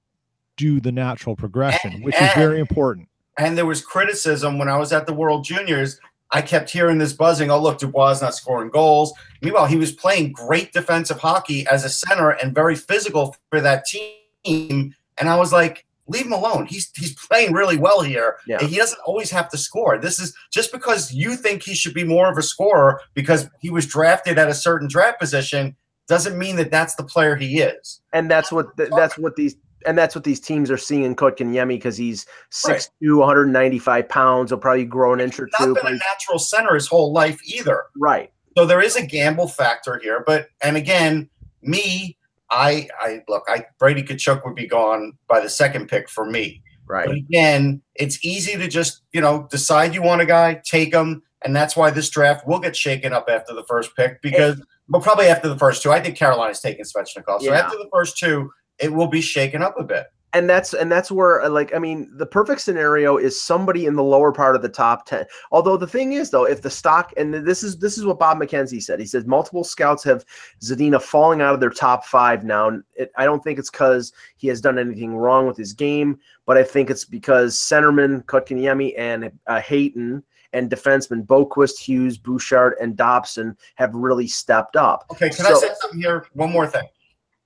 [0.57, 3.09] do the natural progression, which is very important.
[3.39, 5.99] And there was criticism when I was at the World Juniors.
[6.33, 7.51] I kept hearing this buzzing.
[7.51, 9.13] Oh, look, Dubois is not scoring goals.
[9.43, 13.85] Meanwhile, he was playing great defensive hockey as a center and very physical for that
[13.87, 14.95] team.
[15.19, 16.67] And I was like, leave him alone.
[16.67, 18.37] He's he's playing really well here.
[18.47, 18.59] Yeah.
[18.61, 19.99] And he doesn't always have to score.
[19.99, 23.71] This is just because you think he should be more of a scorer because he
[23.71, 25.77] was drafted at a certain draft position
[26.09, 28.01] doesn't mean that that's the player he is.
[28.13, 29.55] and that's what th- that's what these
[29.87, 34.51] and that's what these teams are seeing in Kotkaniemi because he's 6'2", 195 pounds.
[34.51, 35.73] He'll probably grow an inch or two.
[35.73, 37.85] Not been a natural center his whole life either.
[37.97, 38.31] right.
[38.59, 41.31] So there is a gamble factor here, but and again,
[41.63, 42.19] me,
[42.51, 46.63] I I look, I Brady Tkachuk would be gone by the second pick for me.
[46.87, 47.11] But Right.
[47.11, 51.55] again, it's easy to just you know decide you want a guy, take him, and
[51.55, 55.27] that's why this draft will get shaken up after the first pick because, but probably
[55.27, 55.93] after the first two.
[55.93, 57.61] I think Carolina's taking Svechnikov, so Yeah.
[57.61, 60.07] after the first two, it will be shaken up a bit.
[60.33, 63.97] And that's and that's where uh, like I mean the perfect scenario is somebody in
[63.97, 65.27] the lower part of the top 10.
[65.51, 68.39] Although the thing is though if the stock and this is this is what Bob
[68.39, 69.01] McKenzie said.
[69.01, 70.25] He said multiple scouts have
[70.63, 72.81] Zadina falling out of their top 5 now.
[72.95, 76.57] It, I don't think it's cuz he has done anything wrong with his game, but
[76.57, 82.97] I think it's because centerman Kotkaniemi and uh, Hayton and defensemen Boqvist, Hughes, Bouchard, and
[82.97, 85.05] Dobson have really stepped up.
[85.11, 86.27] Okay, can I say something here?
[86.35, 86.89] One more thing.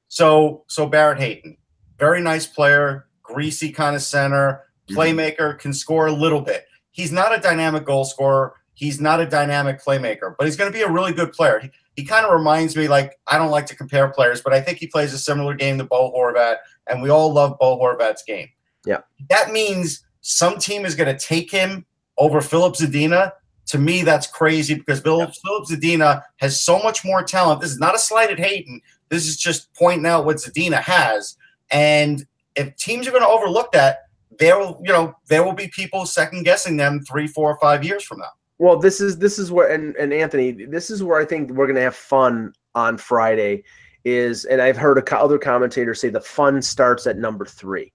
[0.08, 1.56] So, so Barrett Hayton,
[2.04, 4.98] very nice player, greasy kind of center, mm-hmm.
[4.98, 6.66] playmaker, can score a little bit.
[6.90, 8.54] He's not a dynamic goal scorer.
[8.74, 11.60] He's not a dynamic playmaker, but he's going to be a really good player.
[11.60, 14.60] He, he kind of reminds me, like, I don't like to compare players, but I
[14.60, 16.56] think he plays a similar game to Bo Horvat,
[16.88, 18.48] and we all love Bo Horvat's game.
[18.84, 19.00] Yeah.
[19.30, 21.86] That means some team is going to take him
[22.18, 23.32] over Philip Zadina.
[23.68, 27.60] To me, that's crazy because Philip, Philip Zadina has so much more talent.
[27.60, 28.80] This is not a slight at Hayton.
[29.08, 31.36] This is just pointing out what Zadina has.
[31.70, 34.02] And if teams are going to overlook that,
[34.38, 38.02] there will, you know, there will be people second guessing them three, four, five years
[38.04, 38.30] from now.
[38.58, 41.66] Well, this is this is where and, and Anthony, this is where I think we're
[41.66, 43.64] gonna have fun on Friday.
[44.04, 47.92] Is and I've heard co- other commentators say the fun starts at number three.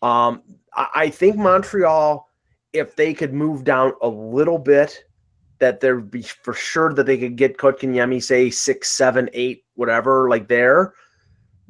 [0.00, 0.42] Um,
[0.74, 2.28] I, I think Montreal,
[2.72, 5.04] if they could move down a little bit
[5.58, 10.28] that there'd be for sure that they could get Kotkaniemi, say six, seven, eight, whatever,
[10.28, 10.94] like there,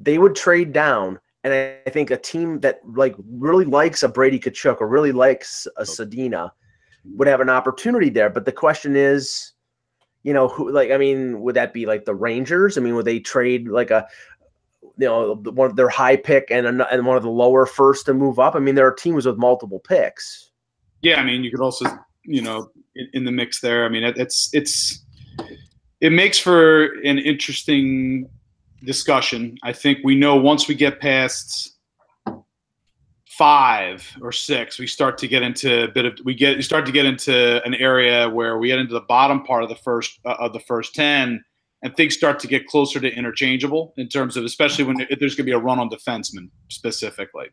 [0.02, 1.18] they would trade down.
[1.44, 5.66] And I, think a team that like really likes a Brady Tkachuk or really likes
[5.76, 6.50] a Zadina
[7.16, 8.30] would have an opportunity there.
[8.30, 9.52] But the question is,
[10.22, 12.78] you know, who like I mean, would that be like the Rangers?
[12.78, 14.06] I mean, would they trade like a
[14.98, 18.14] you know one of their high pick and and one of the lower first to
[18.14, 18.54] move up?
[18.54, 20.50] I mean, there are teams with multiple picks.
[21.00, 21.86] Yeah, I mean, you could also
[22.22, 23.84] you know in, in the mix there.
[23.84, 25.04] I mean, it, it's it's
[26.00, 28.28] it makes for an interesting
[28.84, 29.56] discussion.
[29.62, 31.76] I think we know once we get past
[33.26, 36.86] five or six, we start to get into a bit of we get we start
[36.86, 40.18] to get into an area where we get into the bottom part of the first
[40.24, 41.42] uh, of the first ten,
[41.82, 45.44] and things start to get closer to interchangeable in terms of especially when there's going
[45.46, 47.46] to be a run on defensemen specifically.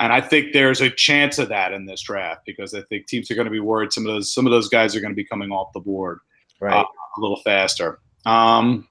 [0.00, 3.30] And I think there's a chance of that in this draft because I think teams
[3.30, 5.16] are going to be worried some of those some of those guys are going to
[5.16, 6.18] be coming off the board
[6.60, 6.74] right.
[6.74, 8.00] uh, a little faster.
[8.26, 8.88] Um,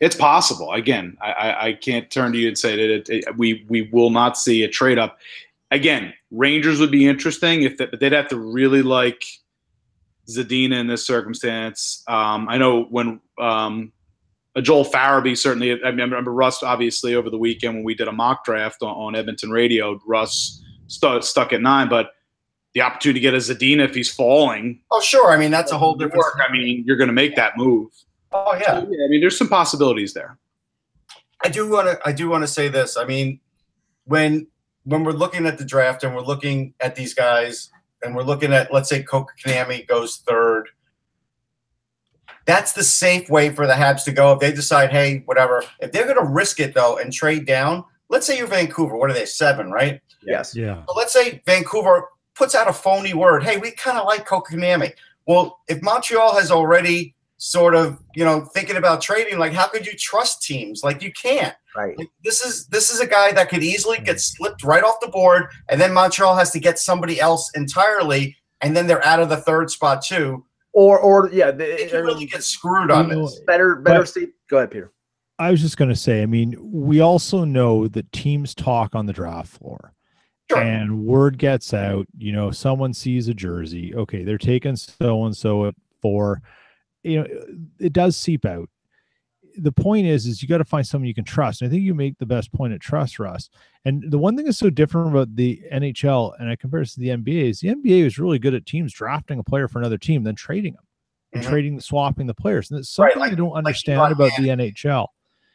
[0.00, 0.72] it's possible.
[0.72, 4.10] Again, I, I, can't turn to you and say that it, it, we we will
[4.10, 5.18] not see a trade up.
[5.70, 9.24] Again, Rangers would be interesting if they, they'd have to really like
[10.28, 12.02] Zadina in this circumstance.
[12.08, 13.92] Um, I know when um,
[14.60, 15.72] Joel Farabee certainly.
[15.82, 18.90] I, mean, remember Russ obviously over the weekend when we did a mock draft on,
[18.90, 19.98] on Edmonton radio.
[20.06, 22.10] Russ st- stuck at nine, but
[22.74, 24.80] the opportunity to get a Zadina if he's falling.
[24.90, 25.30] Oh, sure.
[25.30, 26.18] I mean, that's a whole different.
[26.18, 26.38] Work.
[26.46, 27.88] I mean, you're going to make that move.
[28.36, 28.80] Oh yeah.
[28.80, 29.04] So, yeah.
[29.04, 30.38] I mean, there's some possibilities there.
[31.44, 31.98] I do want to.
[32.04, 32.96] I do want to say this.
[32.96, 33.40] I mean,
[34.04, 34.46] when
[34.84, 37.70] when we're looking at the draft and we're looking at these guys
[38.02, 40.68] and we're looking at, let's say, Kotkaniemi goes third.
[42.44, 45.64] That's the safe way for the Habs to go if they decide, hey, whatever.
[45.80, 48.96] If they're going to risk it though and trade down, let's say you're Vancouver.
[48.96, 49.26] What are they?
[49.26, 50.00] Seven, right?
[50.22, 50.54] Yes.
[50.54, 50.84] Yeah.
[50.86, 53.42] So let's say Vancouver puts out a phony word.
[53.42, 54.92] Hey, we kind of like Kotkaniemi.
[55.26, 59.86] Well, if Montreal has already sort of you know thinking about trading like how could
[59.86, 60.82] you trust teams?
[60.82, 61.54] Like you can't.
[61.76, 61.96] Right.
[61.98, 64.18] Like, this is this is a guy that could easily get mm-hmm.
[64.18, 68.74] slipped right off the board and then montreal has to get somebody else entirely and
[68.74, 70.44] then they're out of the third spot too.
[70.72, 73.40] Or or yeah they, they can really get screwed on this.
[73.46, 74.92] better better state go ahead peter.
[75.38, 79.06] I was just going to say i mean we also know that teams talk on
[79.06, 79.92] the draft floor.
[80.48, 80.60] Sure.
[80.60, 85.36] and word gets out you know someone sees a jersey okay they're taking so and
[85.36, 86.40] so for
[87.06, 87.26] you know
[87.78, 88.68] it does seep out
[89.58, 91.82] the point is is you got to find someone you can trust and i think
[91.82, 93.48] you make the best point at trust russ
[93.84, 97.00] and the one thing that's so different about the nhl and i compare this to
[97.00, 99.98] the nba is the nba is really good at teams drafting a player for another
[99.98, 100.84] team then trading them
[101.32, 101.50] and mm-hmm.
[101.50, 104.48] trading swapping the players and it's something right, like, i don't understand like about the
[104.48, 105.06] nhl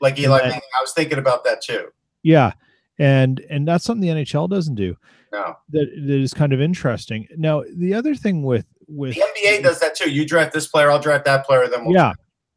[0.02, 1.90] like Eli I was thinking about that too.
[2.24, 2.54] Yeah.
[3.00, 4.98] And and that's something the NHL doesn't do.
[5.32, 5.56] No.
[5.70, 7.28] That that is kind of interesting.
[7.38, 10.10] Now, the other thing with with the NBA does that too.
[10.10, 12.14] You draft this player, I'll draft that player, then we'll yeah,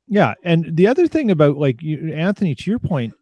[0.08, 0.34] yeah.
[0.42, 3.14] And the other thing about like you, Anthony, to your point,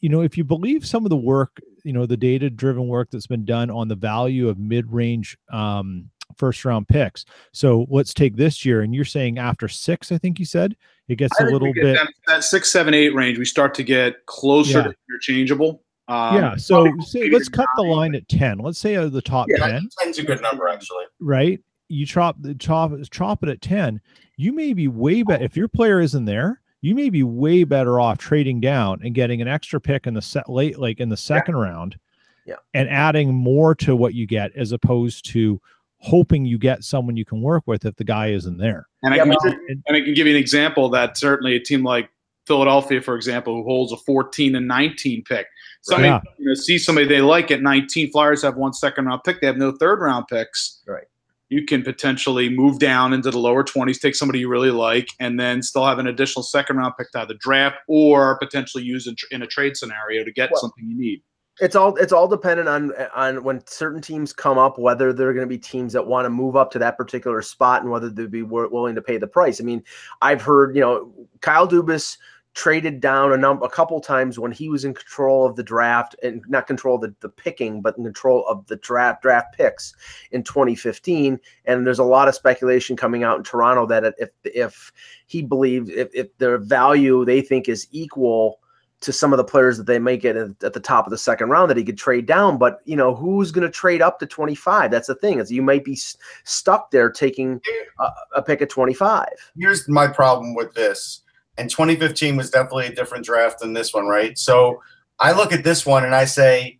[0.00, 3.10] you know, if you believe some of the work, you know, the data driven work
[3.10, 7.24] that's been done on the value of mid range um, first round picks.
[7.52, 10.76] So let's take this year, and you're saying after six, I think you said
[11.08, 13.38] it gets a little bit that, that, six, seven, eight range.
[13.38, 14.84] We start to get closer yeah.
[14.84, 15.82] to interchangeable.
[16.08, 16.56] Um, yeah.
[16.56, 18.58] So say, let's cut the line at ten.
[18.58, 19.88] Let's say uh, the top yeah, ten.
[19.98, 21.04] Ten's a good number, actually.
[21.20, 24.00] Right you chop the chop chop it at 10
[24.36, 28.00] you may be way better if your player isn't there you may be way better
[28.00, 31.16] off trading down and getting an extra pick in the set late like in the
[31.16, 31.62] second yeah.
[31.62, 31.98] round
[32.44, 35.60] yeah and adding more to what you get as opposed to
[35.98, 39.22] hoping you get someone you can work with if the guy isn't there and, yeah,
[39.22, 42.10] I, can, and I can give you an example that certainly a team like
[42.46, 45.48] Philadelphia, for example, who holds a 14 and 19 pick.
[45.82, 46.20] Somebody yeah.
[46.38, 48.12] you know, see somebody they like at 19.
[48.12, 49.40] Flyers have one second round pick.
[49.40, 50.80] They have no third round picks.
[50.86, 51.06] Right
[51.48, 55.38] you can potentially move down into the lower 20s, take somebody you really like, and
[55.38, 59.06] then still have an additional second round pick out of the draft or potentially use
[59.06, 61.22] in, in a trade scenario to get well, something you need.
[61.58, 65.46] It's all it's all dependent on on when certain teams come up, whether they're going
[65.46, 68.30] to be teams that want to move up to that particular spot and whether they'd
[68.30, 69.58] be willing to pay the price.
[69.58, 69.82] I mean,
[70.20, 72.18] I've heard you know Kyle Dubas
[72.56, 76.16] traded down a number a couple times when he was in control of the draft
[76.22, 79.94] and not control the, the picking but in control of the draft draft picks
[80.30, 84.90] in 2015 and there's a lot of speculation coming out in Toronto that if if
[85.26, 88.58] he believes if, if their value they think is equal
[89.02, 91.50] to some of the players that they may get at, the top of the second
[91.50, 92.56] round that he could trade down.
[92.56, 95.60] But you know who's going to trade up to 25 that's the thing is you
[95.60, 95.98] might be
[96.44, 97.60] stuck there taking
[98.00, 99.26] a, a pick at 25
[99.58, 101.20] here's my problem with this
[101.58, 104.36] and 2015 was definitely a different draft than this one, right?
[104.38, 104.82] So
[105.18, 106.78] I look at this one and I say,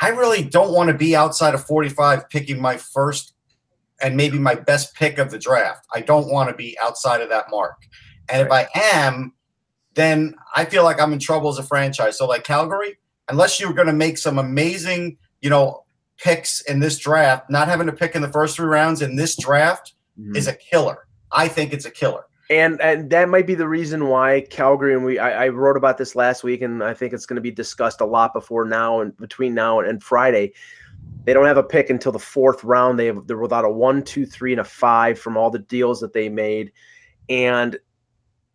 [0.00, 3.34] I really don't want to be outside of 45 picking my first
[4.00, 5.86] and maybe my best pick of the draft.
[5.94, 7.76] I don't want to be outside of that mark.
[8.30, 9.34] And if I am,
[9.94, 12.16] then I feel like I'm in trouble as a franchise.
[12.16, 12.98] So like Calgary,
[13.28, 15.84] unless you're going to make some amazing, you know,
[16.16, 19.36] picks in this draft, not having to pick in the first three rounds in this
[19.36, 20.36] draft mm-hmm.
[20.36, 21.06] is a killer.
[21.32, 22.24] I think it's a killer.
[22.50, 25.98] And and that might be the reason why Calgary and we I, I wrote about
[25.98, 29.00] this last week and I think it's going to be discussed a lot before now
[29.00, 30.52] and between now and, and Friday.
[31.24, 32.98] They don't have a pick until the fourth round.
[32.98, 36.00] They have they're without a one, two, three, and a five from all the deals
[36.00, 36.72] that they made.
[37.28, 37.78] And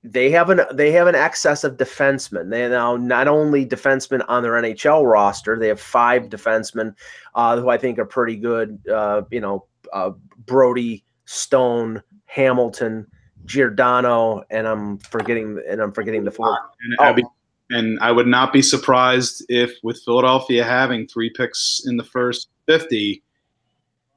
[0.03, 2.49] they have an they have an excess of defensemen.
[2.49, 6.95] They now not only defensemen on their NHL roster, they have five defensemen
[7.33, 8.77] uh, who I think are pretty good.
[8.91, 10.11] Uh, you know, uh,
[10.45, 13.07] Brodie, Stone, Hamilton,
[13.45, 16.57] Giordano, and I'm forgetting and I'm forgetting the fourth.
[16.81, 17.29] And, oh.
[17.69, 22.49] and I would not be surprised if with Philadelphia having three picks in the first
[22.65, 23.23] fifty,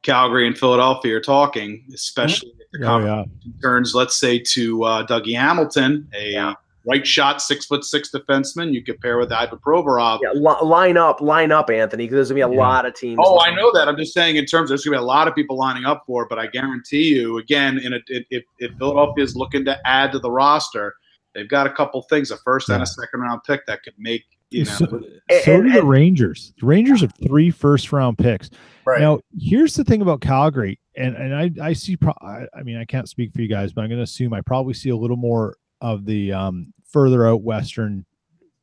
[0.02, 3.24] Calgary and Philadelphia are talking, especially if the oh, yeah.
[3.62, 6.54] turns, let's say, to uh, Dougie Hamilton, a yeah.
[6.88, 8.72] Right shot, six foot six defenseman.
[8.72, 10.20] You compare with Ivan Provorov.
[10.22, 12.66] Yeah, li- line up, line up, Anthony, because there's gonna be a yeah.
[12.66, 13.18] lot of teams.
[13.22, 13.88] Oh, I know that.
[13.88, 16.04] I'm just saying in terms of there's gonna be a lot of people lining up
[16.06, 19.78] for it, but I guarantee you, again, in a, if, if Philadelphia is looking to
[19.86, 20.94] add to the roster,
[21.34, 24.24] they've got a couple things, a first and a second round pick that could make
[24.50, 24.72] you know.
[24.72, 25.02] So,
[25.44, 26.52] so do the Rangers.
[26.60, 28.50] The Rangers have three first round picks.
[28.84, 29.00] Right.
[29.00, 31.96] Now, here's the thing about Calgary, and and I I see.
[31.96, 34.32] Pro- I, I mean, I can't speak for you guys, but I'm going to assume
[34.32, 38.04] I probably see a little more of the um, further out Western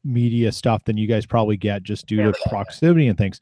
[0.04, 3.40] media stuff than you guys probably get just due yeah, to proximity and things.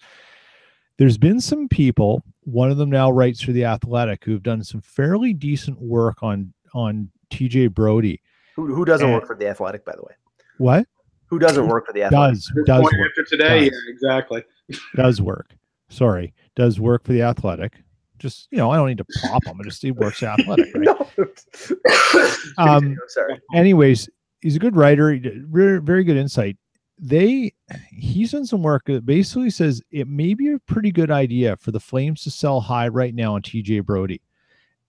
[0.98, 2.24] There's been some people.
[2.44, 6.54] One of them now writes for the Athletic who've done some fairly decent work on
[6.74, 8.22] on TJ Brodie.
[8.56, 10.14] Who who doesn't and, work for the Athletic, by the way?
[10.58, 10.88] What?
[11.28, 12.36] Who doesn't work for the Athletic?
[12.36, 12.94] Does does work.
[12.94, 13.70] after today?
[13.70, 13.82] Does.
[13.86, 14.44] Yeah, exactly.
[14.96, 15.56] does work.
[15.90, 17.74] Sorry does work for the athletic.
[18.20, 19.60] Just you know, I don't need to pop him.
[19.60, 20.88] I just he works athletic, right?
[22.58, 23.42] um, sorry.
[23.54, 24.10] Anyways,
[24.44, 25.20] he's a good writer.
[25.50, 26.58] Very, very good insight.
[27.00, 27.54] They
[27.90, 31.72] he's done some work that basically says it may be a pretty good idea for
[31.72, 34.22] the Flames to sell high right now on TJ Brodie.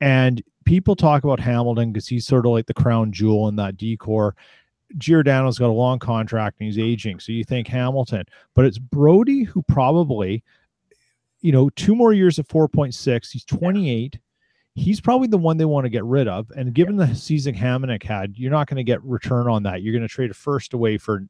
[0.01, 3.79] And people talk about Hamilton because he's sort of like the crown jewel in that
[3.79, 4.37] decor.
[4.99, 7.21] Giordano's got a long contract and he's aging.
[7.21, 10.45] So you think Hamilton, but it's Brodie who probably
[11.45, 13.31] you know, two more years of 4.6.
[13.31, 14.19] He's 28.
[14.75, 16.51] He's probably the one they want to get rid of.
[16.57, 19.83] And given the season Hamonic had, you're not going to get return on that.
[19.83, 21.27] You're going to trade a first away for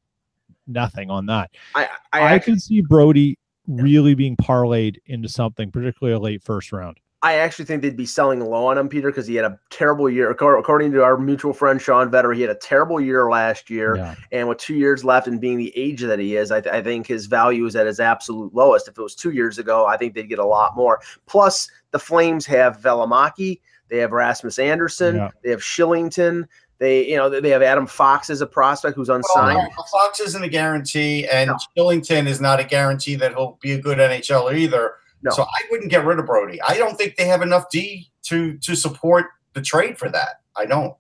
[0.67, 1.51] nothing on that.
[1.75, 6.43] I I, I actually, can see Brodie really being parlayed into something, particularly a late
[6.43, 6.99] first round.
[7.25, 10.11] I actually think they'd be selling low on him, Peter, because he had a terrible
[10.11, 10.31] year.
[10.31, 14.15] According to our mutual friend Sean Vetter, he had a terrible year last year, yeah.
[14.31, 16.83] and with two years left and being the age that he is, I, th- I,
[16.83, 18.89] think his value is at his absolute lowest.
[18.89, 21.01] If it was two years ago, I think they'd get a lot more.
[21.25, 25.31] Plus, the Flames have Valimaki, they have Rasmus Andersson, yeah.
[25.45, 26.49] they have Kylington.
[26.79, 29.57] They, you know, they have Adam Fox as a prospect who's unsigned.
[29.57, 31.57] Well, Fox isn't a guarantee, and no.
[31.79, 34.95] Kylington is not a guarantee that he'll be a good NHLer either.
[35.23, 35.31] No.
[35.31, 36.61] So I wouldn't get rid of Brodie.
[36.63, 40.41] I don't think they have enough D to to support the trade for that.
[40.57, 40.95] I don't.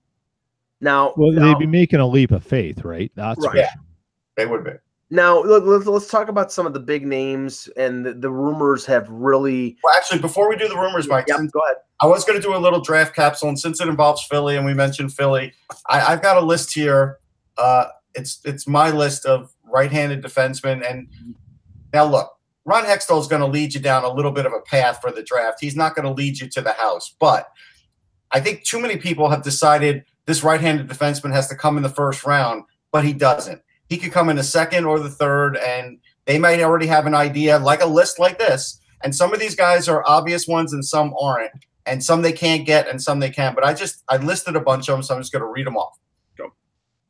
[0.80, 3.10] Now, well, now, they'd be making a leap of faith, right?
[3.16, 3.56] That's right.
[3.56, 3.70] Yeah,
[4.36, 4.70] they would be.
[5.10, 9.08] Now, let's, let's talk about some of the big names and the, the rumors have
[9.08, 9.76] really.
[9.84, 11.76] Well, actually, before we do the rumors, Mike, yeah, go ahead.
[12.00, 14.66] I was going to do a little draft capsule, and since it involves Philly and
[14.66, 15.52] we mentioned Philly,
[15.88, 17.18] I, have got a list here.
[17.56, 21.08] Uh, it's it's my list of right-handed defensemen, and
[21.92, 22.30] now look,
[22.64, 25.12] Ron Hextall is going to lead you down a little bit of a path for
[25.12, 25.58] the draft.
[25.60, 27.50] He's not going to lead you to the house, but
[28.32, 31.88] I think too many people have decided this right-handed defenseman has to come in the
[31.88, 33.62] first round, but he doesn't.
[33.88, 37.14] He could come in the second or the third, and they might already have an
[37.14, 38.80] idea, like a list like this.
[39.02, 41.52] And some of these guys are obvious ones, and some aren't.
[41.86, 43.54] And some they can't get, and some they can.
[43.54, 45.66] But I just I listed a bunch of them, so I'm just going to read
[45.66, 45.98] them off.
[46.38, 46.54] Go.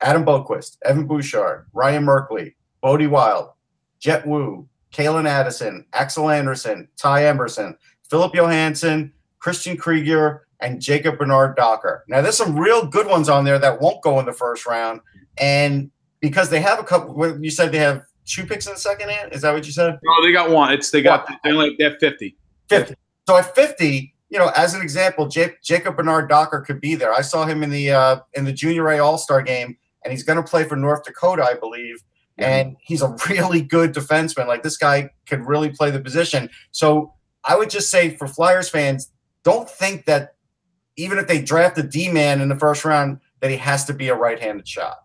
[0.01, 3.51] Adam Boqvist, Evan Bouchard, Ryan Merkley, Bode Wilde,
[4.01, 7.77] Jett Woo, Calen Addison, Axel Andersson, Ty Emberson,
[8.11, 12.05] Filip Johansson, Christian Krieger, and Jacob Bernard Docker.
[12.09, 15.01] Now, there's some real good ones on there that won't go in the first round.
[15.39, 15.91] And
[16.25, 19.33] because they have a couple, you said they have two picks in the second hand.
[19.33, 19.99] Is that what you said?
[20.03, 20.73] No, they got one.
[20.73, 22.37] It's they got they only they have 50.
[22.69, 22.95] 50.
[23.29, 27.13] So at 50, you know, as an example, Jacob Bernard Docker could be there.
[27.13, 30.23] I saw him in the uh, in the Junior A All Star game, and he's
[30.23, 32.03] going to play for North Dakota, I believe
[32.39, 34.47] and he's a really good defenseman.
[34.47, 36.51] Like this guy can really play the position.
[36.73, 37.15] So
[37.45, 39.11] I would just say for Flyers fans,
[39.43, 40.35] don't think that
[40.97, 43.93] even if they draft a D man in the first round, that he has to
[43.93, 44.97] be a right handed shot.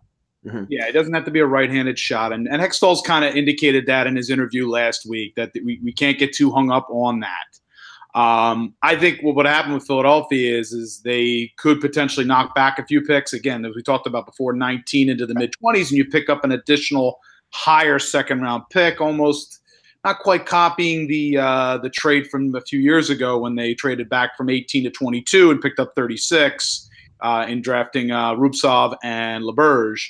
[0.46, 0.64] Mm-hmm.
[0.70, 3.86] Yeah, it doesn't have to be a right-handed shot, and and Hextall's kind of indicated
[3.86, 7.20] that in his interview last week that we, we can't get too hung up on
[7.20, 8.18] that.
[8.18, 12.78] Um, I think what would happen with Philadelphia is is they could potentially knock back
[12.78, 15.98] a few picks again, as we talked about before, 19 into the mid 20s, and
[15.98, 17.20] you pick up an additional
[17.50, 19.60] higher second round pick, almost
[20.04, 24.08] not quite copying the uh, the trade from a few years ago when they traded
[24.08, 26.88] back from 18 to 22 and picked up 36
[27.20, 30.00] uh, in drafting uh, Rubtsov and Laberge.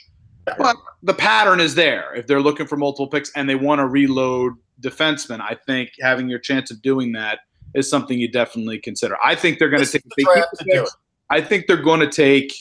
[0.45, 2.15] But the pattern is there.
[2.15, 6.29] If they're looking for multiple picks and they want to reload defensemen, I think having
[6.29, 7.41] your chance of doing that
[7.75, 9.17] is something you definitely consider.
[9.25, 10.03] I think they're going to take.
[10.03, 10.91] The
[11.29, 12.53] I think they're going to take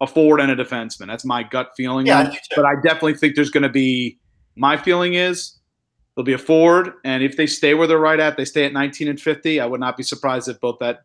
[0.00, 1.06] a forward and a defenseman.
[1.06, 2.06] That's my gut feeling.
[2.06, 4.18] Yeah, but I definitely think there's going to be.
[4.56, 5.58] My feeling is
[6.14, 8.72] there'll be a forward, and if they stay where they're right at, they stay at
[8.72, 9.60] 19 and 50.
[9.60, 11.00] I would not be surprised if both that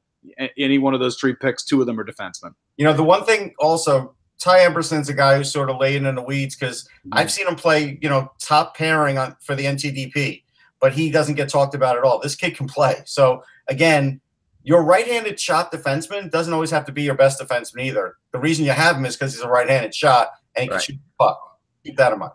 [0.57, 2.53] any one of those three picks, two of them are defensemen.
[2.77, 6.15] You know, the one thing also, Ty Emberson's a guy who's sort of laying in
[6.15, 7.09] the weeds because mm-hmm.
[7.13, 10.41] I've seen him play, you know, top pairing on for the NTDP,
[10.79, 12.19] but he doesn't get talked about at all.
[12.19, 13.03] This kid can play.
[13.05, 14.19] So again,
[14.63, 18.15] your right-handed shot defenseman doesn't always have to be your best defenseman either.
[18.31, 20.83] The reason you have him is because he's a right-handed shot and he can right.
[20.83, 21.39] shoot the puck.
[21.83, 22.31] Keep that in mind.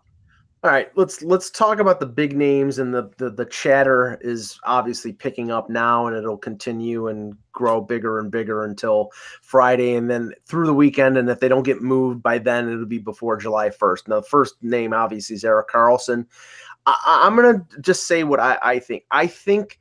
[0.62, 4.58] All right, let's let's talk about the big names and the, the the chatter is
[4.64, 9.10] obviously picking up now and it'll continue and grow bigger and bigger until
[9.42, 12.86] Friday and then through the weekend and if they don't get moved by then it'll
[12.86, 14.08] be before July 1st.
[14.08, 16.26] Now the first name obviously is Erik Karlsson.
[16.86, 19.04] I, am gonna just say what I, I think.
[19.10, 19.78] I think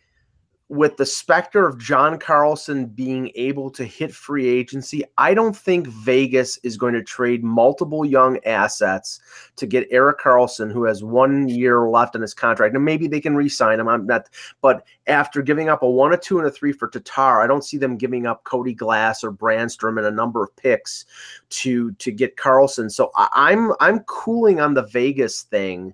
[0.69, 5.87] with the specter of John Carlson being able to hit free agency, I don't think
[5.87, 9.19] Vegas is going to trade multiple young assets
[9.57, 12.73] to get Erik Karlsson, who has one year left in his contract.
[12.73, 13.87] And maybe they can re-sign him.
[13.87, 14.27] I'm not,
[14.61, 17.63] but after giving up a one, a two, and a three for Tatar, I don't
[17.63, 21.05] see them giving up Cody Glass or Brannstrom and a number of picks
[21.49, 22.91] to to get Karlsson.
[22.91, 25.93] So I, I'm I'm cooling on the Vegas thing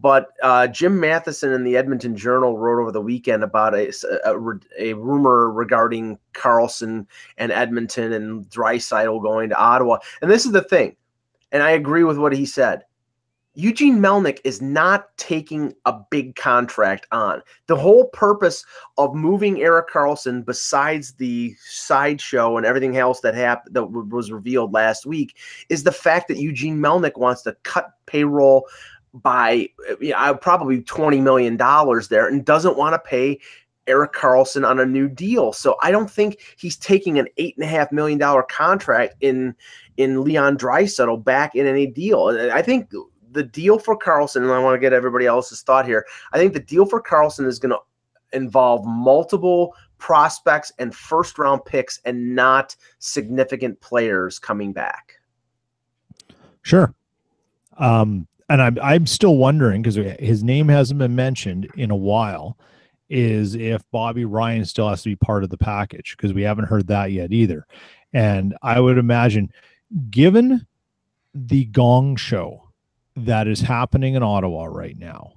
[0.00, 3.92] but uh, Jim Matheson in the Edmonton Journal wrote over the weekend about a,
[4.24, 4.34] a,
[4.78, 9.98] a rumor regarding Karlsson and Edmonton and Draisaitl going to Ottawa.
[10.22, 10.96] And this is the thing,
[11.52, 12.84] and I agree with what he said.
[13.54, 17.42] Eugene Melnyk is not taking a big contract on.
[17.66, 18.64] The whole purpose
[18.96, 24.72] of moving Erik Karlsson, besides the sideshow and everything else that happened that was revealed
[24.72, 25.36] last week,
[25.68, 28.66] is the fact that Eugene Melnyk wants to cut payroll
[29.14, 33.38] by uh, you know, uh, probably $20 million there and doesn't want to pay
[33.86, 35.52] Erik Karlsson on a new deal.
[35.52, 39.54] So I don't think he's taking an eight and a half million dollar contract in
[39.96, 42.26] in Leon Draisaitl back in any deal.
[42.26, 42.92] Uh, I think
[43.32, 46.06] the deal for Karlsson, and I want to get everybody else's thought here.
[46.32, 47.78] I think the deal for Karlsson is going to
[48.36, 55.14] involve multiple prospects and first round picks and not significant players coming back.
[56.62, 56.94] Sure.
[57.78, 61.96] Um, and I'm I'm still wondering because uh, his name hasn't been mentioned in a
[61.96, 62.58] while.
[63.08, 66.66] Is if Bobby Ryan still has to be part of the package because we haven't
[66.66, 67.66] heard that yet either.
[68.12, 69.52] And I would imagine,
[70.10, 70.66] given
[71.34, 72.68] the gong show
[73.16, 75.32] that is happening in Ottawa right now,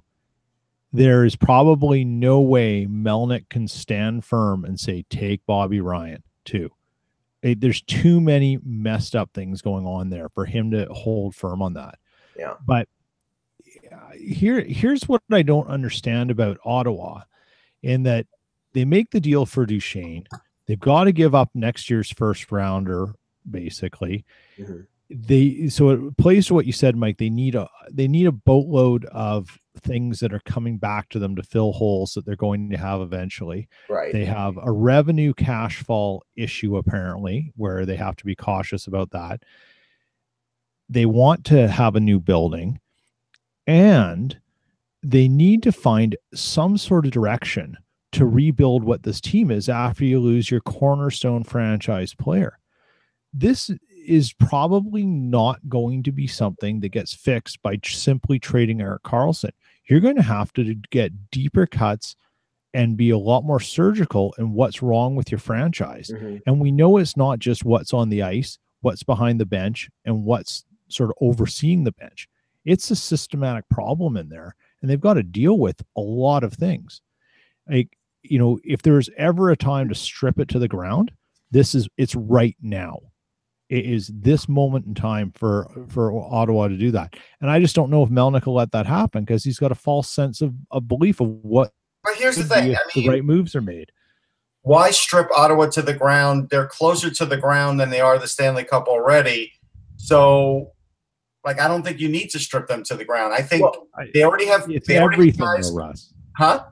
[0.92, 6.70] there is probably no way Melnyk can stand firm and say, take Bobby Ryan too.
[7.42, 11.74] There's too many messed up things going on there for him to hold firm on
[11.74, 11.98] that.
[12.38, 12.54] Yeah.
[12.64, 12.88] But
[14.18, 17.22] here here's what I don't understand about Ottawa
[17.82, 18.26] in that
[18.72, 20.26] they make the deal for Duchene.
[20.66, 23.14] They've got to give up next year's first rounder,
[23.48, 24.24] basically.
[24.58, 24.80] Mm-hmm.
[25.10, 27.18] They so it plays to what you said, Mike.
[27.18, 31.36] They need a they need a boatload of things that are coming back to them
[31.36, 33.68] to fill holes that they're going to have eventually.
[33.88, 34.12] Right.
[34.12, 39.10] They have a revenue cash fall issue apparently, where they have to be cautious about
[39.10, 39.42] that.
[40.88, 42.80] They want to have a new building
[43.66, 44.38] and
[45.02, 47.76] they need to find some sort of direction
[48.12, 52.58] to rebuild what this team is after you lose your cornerstone franchise player.
[53.32, 53.70] This
[54.06, 59.50] is probably not going to be something that gets fixed by simply trading Erik Karlsson.
[59.88, 62.14] You're going to have to get deeper cuts
[62.72, 66.10] and be a lot more surgical in what's wrong with your franchise.
[66.12, 66.38] Mm-hmm.
[66.46, 70.24] And we know it's not just what's on the ice, what's behind the bench, and
[70.24, 72.28] what's sort of overseeing the bench.
[72.64, 76.54] It's a systematic problem in there, and they've got to deal with a lot of
[76.54, 77.00] things.
[77.68, 81.12] Like, you know, if there's ever a time to strip it to the ground,
[81.50, 82.98] this is it's right now.
[83.70, 87.16] It is this moment in time for for Ottawa to do that.
[87.40, 89.76] And I just don't know if Melnyk will let that happen because he's got a
[89.76, 91.72] false sense of, of belief of what
[92.04, 93.90] but here's the thing I mean, the right moves are made.
[94.62, 96.50] Why strip Ottawa to the ground?
[96.50, 99.52] They're closer to the ground than they are the Stanley Cup already.
[99.96, 100.73] So
[101.44, 103.34] like I don't think you need to strip them to the ground.
[103.34, 106.12] I think well, they already have it's they everything, though, Russ.
[106.36, 106.64] Huh?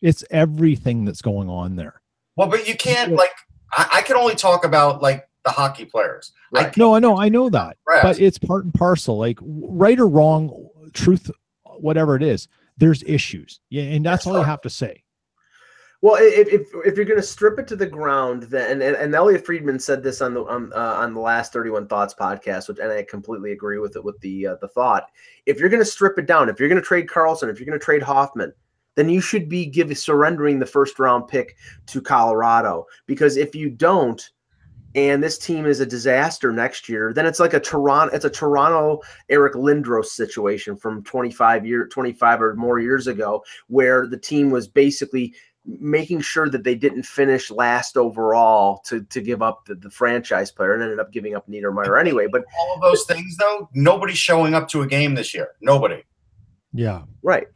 [0.00, 2.00] It's everything that's going on there.
[2.36, 3.32] Well, but you can't like.
[3.72, 6.32] I, I can only talk about like the hockey players.
[6.54, 8.02] I No, I know, I know that, Right.
[8.02, 9.18] but it's part and parcel.
[9.18, 11.30] Like right or wrong, truth,
[11.64, 13.60] whatever it is, there's issues.
[13.70, 15.02] Yeah, and that's That's all you have to say.
[16.02, 19.14] Well, if, if, if you're going to strip it to the ground, then and, and
[19.14, 22.80] Elliotte Friedman said this on the on, uh, on the last 31 Thoughts podcast, which
[22.80, 25.06] and I completely agree with it with the uh, the thought.
[25.46, 27.66] If you're going to strip it down, if you're going to trade Karlsson, if you're
[27.66, 28.52] going to trade Hoffman,
[28.96, 33.70] then you should be giving surrendering the first round pick to Colorado because if you
[33.70, 34.28] don't,
[34.96, 38.30] and this team is a disaster next year, then it's like a Toronto it's a
[38.30, 44.50] Toronto Eric Lindros situation from 25 year 25 or more years ago where the team
[44.50, 45.32] was basically
[45.64, 50.50] making sure that they didn't finish last overall to to give up the, the franchise
[50.50, 52.26] player and ended up giving up Niedermayer anyway.
[52.30, 55.52] But all of those things though, nobody's showing up to a game this year.
[55.60, 56.02] Nobody.
[56.72, 57.02] Yeah.
[57.22, 57.46] right.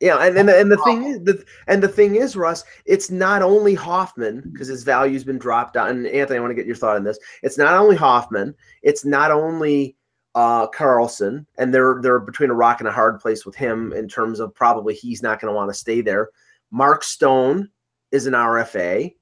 [0.00, 3.42] Yeah, and, and and the thing is the and the thing is, Russ, it's not
[3.42, 5.90] only Hoffman because his value's been dropped down.
[5.90, 7.18] And Anthony, I want to get your thought on this.
[7.42, 9.96] It's not only Hoffman, it's not only
[10.34, 14.08] uh Karlsson, and they're they're between a rock and a hard place with him in
[14.08, 16.30] terms of probably he's not going to want to stay there.
[16.70, 17.70] Mark Stone
[18.12, 19.14] is an RFA.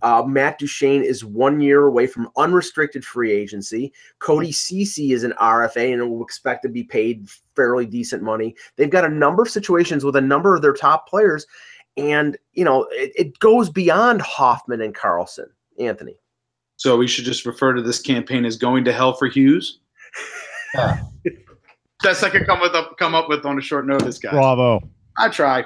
[0.00, 3.92] Uh, Matt Duchene is one year away from unrestricted free agency.
[4.18, 8.54] Cody Ceci is an RFA and will expect to be paid fairly decent money.
[8.76, 11.46] They've got a number of situations with a number of their top players,
[11.98, 15.46] and you know it, it goes beyond Hoffman and Karlsson.
[15.78, 16.16] Anthony,
[16.76, 19.80] So we should just refer to this campaign as "Going to Hell for Hughes."
[20.74, 21.02] Yeah.
[22.02, 24.32] Best I could come with up come up with on a short notice, guys.
[24.32, 24.82] Bravo.
[25.18, 25.64] I try.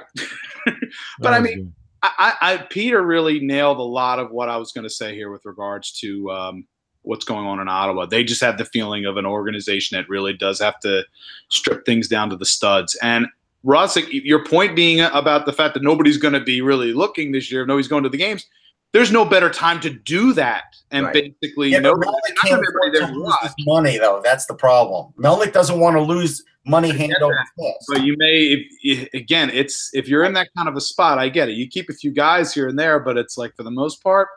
[1.19, 1.73] but I mean.
[2.03, 5.31] I, I, Peter really nailed a lot of what I was going to say here
[5.31, 6.67] with regards to um,
[7.01, 8.05] what's going on in Ottawa.
[8.05, 11.03] They just have the feeling of an organization that really does have to
[11.49, 12.95] strip things down to the studs.
[13.01, 13.25] And
[13.63, 17.51] Russ, your point being about the fact that nobody's going to be really looking this
[17.51, 18.45] year, nobody's going to the games.
[18.93, 21.31] There's no better time to do that, and Right.
[21.41, 22.07] basically, Yeah, no, but
[22.41, 24.21] can't everybody to there to lose money though.
[24.23, 25.13] That's the problem.
[25.19, 27.85] Melnyk doesn't want to lose money hand over fist.
[27.89, 31.29] But you may, if, again, it's if you're in that kind of a spot, I
[31.29, 31.53] get it.
[31.53, 34.29] You keep a few guys here and there, but it's like for the most part,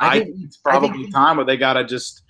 [0.00, 2.22] I, I think think it's probably think- time where they got to just,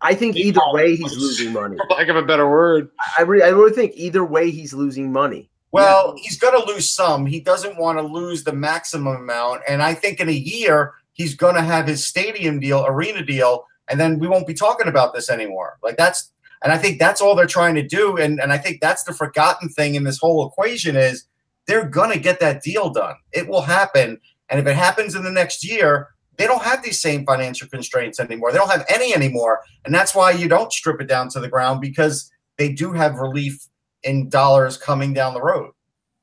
[0.00, 1.76] I think either way he's losing money.
[1.88, 5.10] for lack of a better word, I really, I really think either way he's losing
[5.12, 5.50] money.
[5.70, 7.26] Well, he's going to lose some.
[7.26, 9.62] He doesn't want to lose the maximum amount.
[9.68, 13.66] And I think in a year, he's going to have his stadium deal, arena deal,
[13.88, 15.78] and then we won't be talking about this anymore.
[15.82, 18.16] Like that's, and I think that's all they're trying to do.
[18.16, 21.24] And, and I think that's the forgotten thing in this whole equation is
[21.66, 23.16] they're going to get that deal done.
[23.32, 24.18] It will happen.
[24.48, 26.08] And if it happens in the next year,
[26.38, 28.52] they don't have these same financial constraints anymore.
[28.52, 29.60] They don't have any anymore.
[29.84, 33.16] And that's why you don't strip it down to the ground because they do have
[33.16, 33.68] relief
[34.04, 35.72] in dollars coming down the road.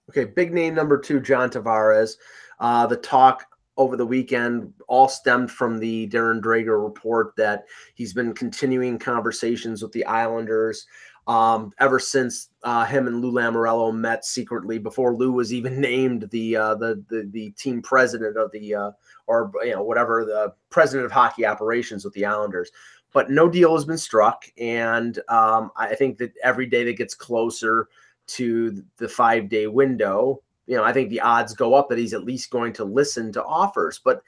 [0.10, 2.16] Okay, big name number two, John Tavares.
[2.60, 3.46] Uh, the talk
[3.78, 7.66] over the weekend all stemmed from the Darren Dreger report that
[7.96, 10.88] he's been continuing conversations with the Islanders
[11.28, 16.30] um, ever since uh, him and Lou Lamoriello met secretly before Lou was even named
[16.32, 18.92] the uh, the, the the team president of the uh,
[19.28, 22.72] or you know whatever the president of hockey operations with the Islanders.
[23.16, 27.16] But no deal has been struck, and um, I think that every day that gets
[27.16, 27.88] closer
[28.28, 32.14] to the five day window, you know, I think the odds go up that he's
[32.14, 34.02] at least going to listen to offers.
[34.04, 34.22] But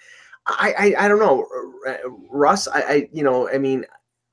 [0.45, 1.45] I, I, I don't know,
[2.29, 2.69] Russ.
[2.69, 3.83] I, I, you know, I mean,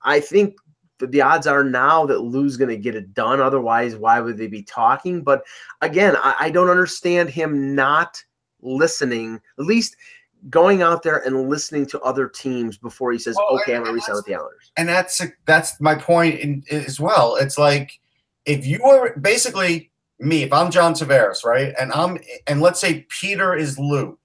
[0.03, 0.55] I think
[1.01, 3.41] the odds are now that Lou's going to get it done.
[3.41, 5.25] Otherwise, why would they be talking?
[5.25, 5.43] But
[5.81, 8.23] again, I, I don't understand him not
[8.63, 9.41] listening.
[9.59, 9.97] At least
[10.51, 13.93] going out there and listening to other teams before he says, Well, "Okay, I'm going
[13.93, 17.37] to resign with the Islanders." and that's that's my point in, as well.
[17.37, 17.99] It's like
[18.45, 23.07] if you are basically me, if I'm John Tavares, right, and I'm and let's say
[23.21, 24.19] Peter is Lou,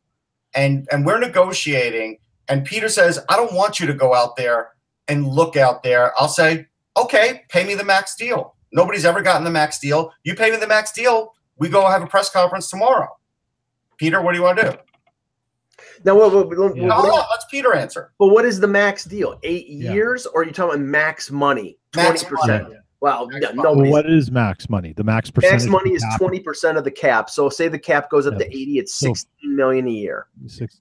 [0.53, 2.17] and and we're negotiating,
[2.47, 4.71] and Peter says, I don't want you to go out there
[5.07, 6.13] and look out there.
[6.19, 6.67] I'll say,
[6.97, 8.55] okay, pay me the max deal.
[8.71, 10.11] Nobody's ever gotten the max deal.
[10.23, 11.33] You pay me the max deal.
[11.57, 13.07] We go have a press conference tomorrow.
[13.97, 14.77] Peter, what do you want to do?
[16.05, 16.83] Now, what, what, what- Yeah.
[16.85, 18.11] No, what- hold on, let's Peter answer.
[18.19, 19.39] But what is the max deal?
[19.43, 19.93] Eight Yeah.
[19.93, 21.77] years, or are you talking about max money?
[21.95, 22.63] Max Twenty percent.
[22.63, 22.75] money.
[23.01, 23.61] Well, Max no.
[23.73, 24.91] Well, what is max money?
[24.93, 25.61] The max percentage.
[25.61, 27.29] max money is twenty percent of the cap.
[27.29, 30.27] So say the cap goes up to eighty, it's So- sixteen million a year.
[30.47, 30.77] Six-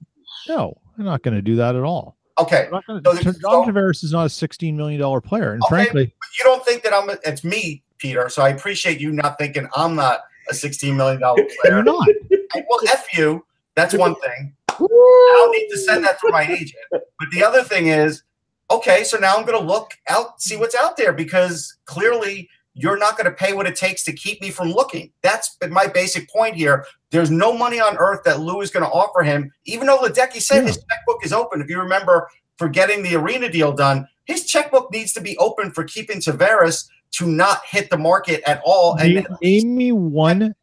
[0.47, 2.17] No, I'm not going to do that at all.
[2.39, 5.61] Okay, I'm gonna, So John so- Tavares is not a 16 million dollar player, and
[5.63, 5.69] Okay.
[5.75, 6.01] frankly,
[6.39, 8.29] you don't think that I'm it's me, Peter.
[8.29, 11.47] So I appreciate you not thinking I'm not a $16 million player.
[11.65, 12.07] you're not.
[12.53, 13.45] I- well, F you.
[13.75, 14.53] That's one thing.
[14.81, 16.73] I don't need to send that through my agent.
[16.91, 18.23] But the other thing is,
[18.71, 22.97] okay, so now I'm going to look out, see what's out there because clearly you're
[22.97, 25.11] not going to pay what it takes to keep me from looking.
[25.21, 26.85] That's my basic point here.
[27.11, 30.41] There's no money on earth that Lou is going to offer him, even though Ledecky
[30.41, 30.67] said yeah.
[30.67, 31.61] his checkbook is open.
[31.61, 35.71] If you remember, for getting the arena deal done, his checkbook needs to be open
[35.71, 38.95] for keeping Tavares to not hit the market at all.
[38.95, 40.53] Name, and name me one.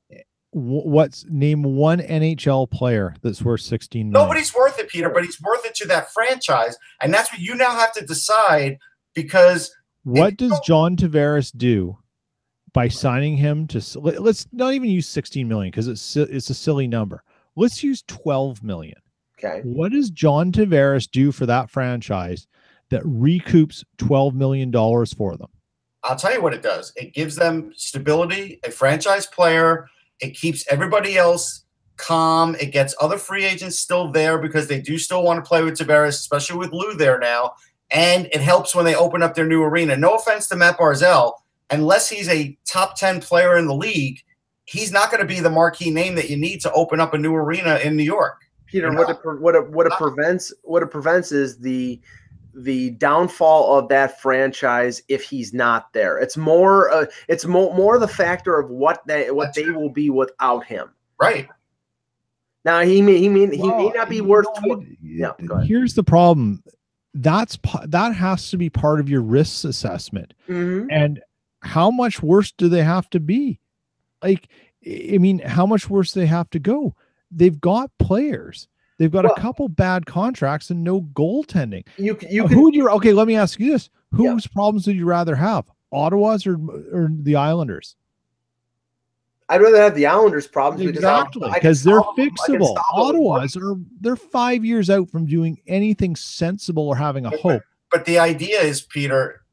[0.59, 4.13] What's name one NHL player that's worth 16 million?
[4.13, 6.79] Nobody's worth it, Peter, but he's worth it to that franchise.
[7.03, 8.79] And that's what you now have to decide
[9.15, 9.71] because
[10.05, 11.99] what does John Tavares do
[12.73, 16.87] by signing him to let's not even use 16 million because it's it's a silly
[16.87, 17.23] number.
[17.55, 18.97] Let's use 12 million.
[19.39, 19.61] Okay.
[19.63, 22.47] What does John Tavares do for that franchise
[22.91, 25.49] that recoups 12 million dollars for them?
[26.03, 26.93] I'll tell you what it does.
[26.97, 29.89] It gives them stability, a franchise player.
[30.21, 31.65] It keeps everybody else
[31.97, 32.55] calm.
[32.57, 35.79] It gets other free agents still there because they do still want to play with
[35.79, 37.53] Tavares, especially with Lou there now.
[37.91, 39.97] And it helps when they open up their new arena.
[39.97, 41.33] No offense to Matt Barzal,
[41.71, 44.21] unless he's a top 10 player in the league,
[44.65, 47.19] he's not going to be the marquee name that you need to open up a
[47.19, 48.43] new arena in New York.
[48.67, 52.01] Peter, what it, what it, what it prevents what it prevents is the
[52.57, 56.19] the downfall of that franchise if he's not there.
[56.19, 59.91] It's more uh, it's more more the factor of what they what That's they will
[59.91, 60.91] be without him.
[61.21, 61.49] Right.
[62.65, 64.47] Now he may he may well, he may not be worth.
[64.65, 65.33] Know, tw- yeah.
[65.65, 66.63] Here's the problem.
[67.15, 70.35] That's that has to be part of your risks assessment.
[70.49, 70.89] Mm-hmm.
[70.91, 71.23] And
[71.61, 73.61] how much worse do they have to be?
[74.23, 74.49] Like,
[74.87, 76.95] I mean, how much worse they have to go?
[77.31, 78.69] They've got players.
[78.99, 81.87] They've got well, a couple bad contracts and no goaltending.
[81.99, 83.13] You you uh, who would you okay?
[83.13, 84.53] Let me ask you this: Whose yeah.
[84.53, 86.59] problems would you rather have, Ottawa's or
[86.93, 87.97] or the Islanders?
[89.49, 92.77] I'd rather have the Islanders' problems exactly because they're fixable.
[92.93, 97.63] Ottawa's are they're five years out from doing anything sensible or having a hope.
[97.93, 99.45] But the idea is, Peter,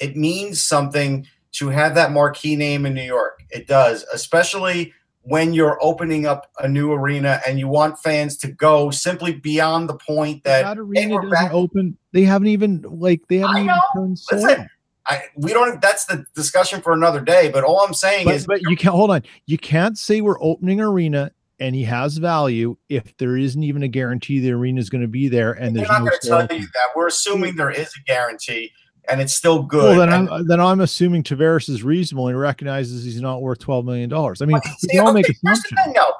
[0.00, 3.42] it means something to have that marquee name in New York.
[3.50, 4.92] It does, especially
[5.28, 9.88] when you're opening up a new arena and you want fans to go simply beyond
[9.88, 11.52] the point that, that arena doesn't back.
[11.52, 11.96] open.
[12.12, 14.66] They haven't even like they haven't even turned soil.
[15.06, 15.80] I, we don't.
[15.80, 17.50] That's the discussion for another day.
[17.50, 19.22] But all I'm saying but, is, but you can't hold on.
[19.46, 23.88] You can't say we're opening arena and he has value if there isn't even a
[23.88, 25.52] guarantee the arena is going to be there.
[25.52, 26.88] And there's not no going to tell you that.
[26.94, 28.72] We're assuming there is a guarantee
[29.10, 29.82] and it's still good.
[29.82, 33.58] Well, then, and, I'm, then I'm assuming Tavares is reasonable and recognizes he's not worth
[33.58, 34.42] twelve million dollars.
[34.42, 35.78] I mean, we can all make assumptions.
[35.94, 36.12] No,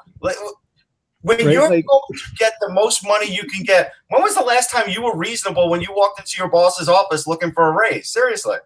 [1.23, 1.53] when right?
[1.53, 4.71] you're like, going to get the most money you can get, when was the last
[4.71, 8.09] time you were reasonable when you walked into your boss's office looking for a raise?
[8.09, 8.57] Seriously.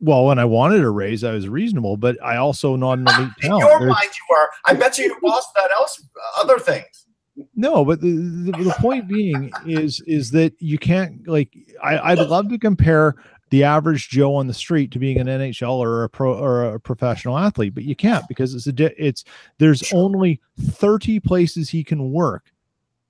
[0.00, 3.30] Well, when I wanted a raise, I was reasonable, but I also not an elite
[3.42, 3.68] In talent.
[3.68, 4.50] your There's, mind, you are.
[4.66, 7.06] I bet you your boss that else, uh, other things.
[7.54, 12.18] No, but the, the, the, point being is is that you can't like I, I'd
[12.18, 13.14] love to compare
[13.48, 16.80] the average Joe on the street to being an NHL or a pro or a
[16.80, 19.24] professional athlete, but you can't because it's a it's
[19.58, 22.52] there's only 30 places he can work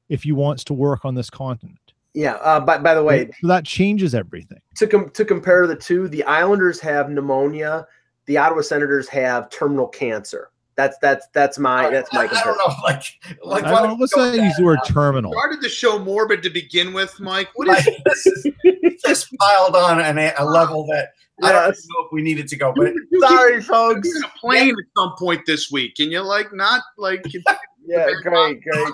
[0.09, 1.79] if he wants to work on this continent.
[2.15, 2.35] Yeah.
[2.35, 4.61] Uh, by by the way, so that changes everything.
[4.77, 7.87] To com- to compare the two, the Islanders have pneumonia,
[8.27, 10.51] the Ottawa Senators have terminal cancer.
[10.77, 12.23] That's that's that's my that's my.
[12.23, 13.05] I, I don't know, like
[13.45, 15.33] like I don't let's use the word terminal.
[15.33, 17.51] Started the show morbid to begin with, Mike.
[17.55, 18.27] What is this?
[18.27, 21.11] Is, just piled on an, a level that
[21.41, 21.51] yes.
[21.51, 22.73] I don't know if we needed to go.
[22.75, 24.09] But you, sorry, you, folks.
[24.09, 24.73] You're a plane yeah.
[24.73, 27.25] at some point this week, and you're like not like.
[27.87, 28.93] yeah, great, great.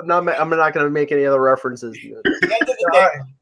[0.00, 0.28] I'm not.
[0.28, 1.96] I'm not going to make any other references.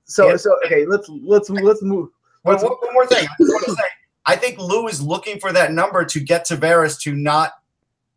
[0.04, 0.84] So, so okay.
[0.84, 2.10] Let's let's let's move.
[2.44, 3.26] Let's, one, one more thing.
[3.26, 3.84] I just want to say
[4.26, 7.52] I think Lou is looking for that number to get Tavares to not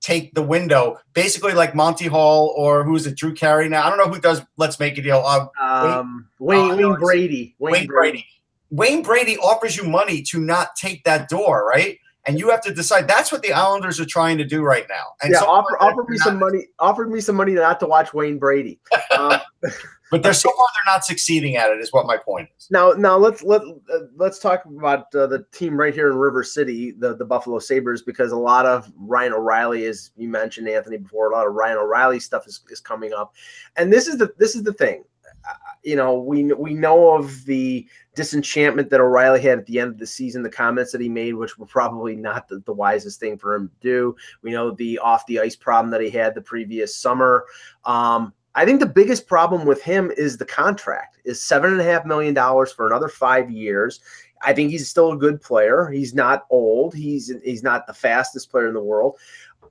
[0.06, 3.86] take the window, basically like Monty Hall or who's it, Drew Carey now.
[3.86, 5.24] I don't know who does Let's Make a Deal.
[5.26, 7.56] Uh, um, Wayne, uh, Wayne Brady.
[7.58, 8.12] Wayne, Wayne Brady.
[8.12, 8.26] Brady.
[8.70, 11.97] Wayne Brady offers you money to not take that door, right?
[12.28, 13.08] And you have to decide.
[13.08, 15.14] That's what the Islanders are trying to do right now.
[15.22, 16.66] And yeah, offer, offer me some money.
[16.80, 18.80] Offer me some money not to watch Wayne Brady.
[19.16, 19.39] Um,
[20.16, 21.82] but they're so far they're not succeeding at it.
[21.82, 22.72] Is what my point is.
[22.72, 26.41] Now, now let's let uh, let's talk about uh, the team right here in River
[26.41, 30.97] City, the the Buffalo Sabres, because a lot of Ryan O'Reilly, as you mentioned, Anthony
[30.97, 33.34] before, a lot of Ryan O'Reilly stuff is, is coming up,
[33.76, 35.03] and this is the this is the thing.
[35.47, 35.53] Uh,
[35.84, 37.86] you know, we we know of the
[38.16, 41.34] disenchantment that O'Reilly had at the end of the season, the comments that he made,
[41.34, 44.16] which were probably not the, the wisest thing for him to do.
[44.43, 47.43] We know the off the ice problem that he had the previous summer.
[47.84, 51.84] Um, I think the biggest problem with him is the contract is seven and a
[51.84, 53.99] half million dollars for another five years.
[54.41, 55.89] I think he's still a good player.
[55.89, 56.93] He's not old.
[56.95, 59.18] He's he's not the fastest player in the world,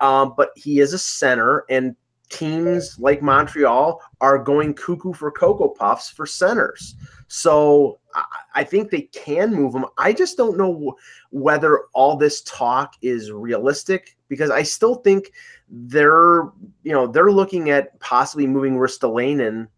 [0.01, 1.97] um, but he is a center, and
[2.31, 6.97] teams like Montreal are going cuckoo for cocoa puffs for centers.
[7.29, 8.25] So I,
[8.55, 9.87] I think they can move him.
[9.99, 10.97] I just don't know
[11.31, 15.33] whether all this talk is realistic because I still think
[15.75, 16.45] they're
[16.83, 19.69] you know they're looking at possibly moving Ristolainen,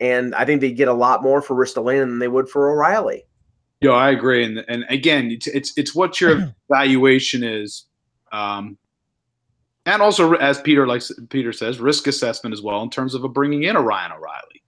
[0.00, 3.24] and I think they get a lot more for Ristolainen than they would for O'Reilly.
[3.80, 7.86] Yeah, I agree, and and again, it's it's, it's what your valuation is,
[8.32, 8.76] um,
[9.84, 13.28] and also as Peter likes Peter says, risk assessment as well in terms of a
[13.28, 14.62] bringing in a Ryan O'Reilly,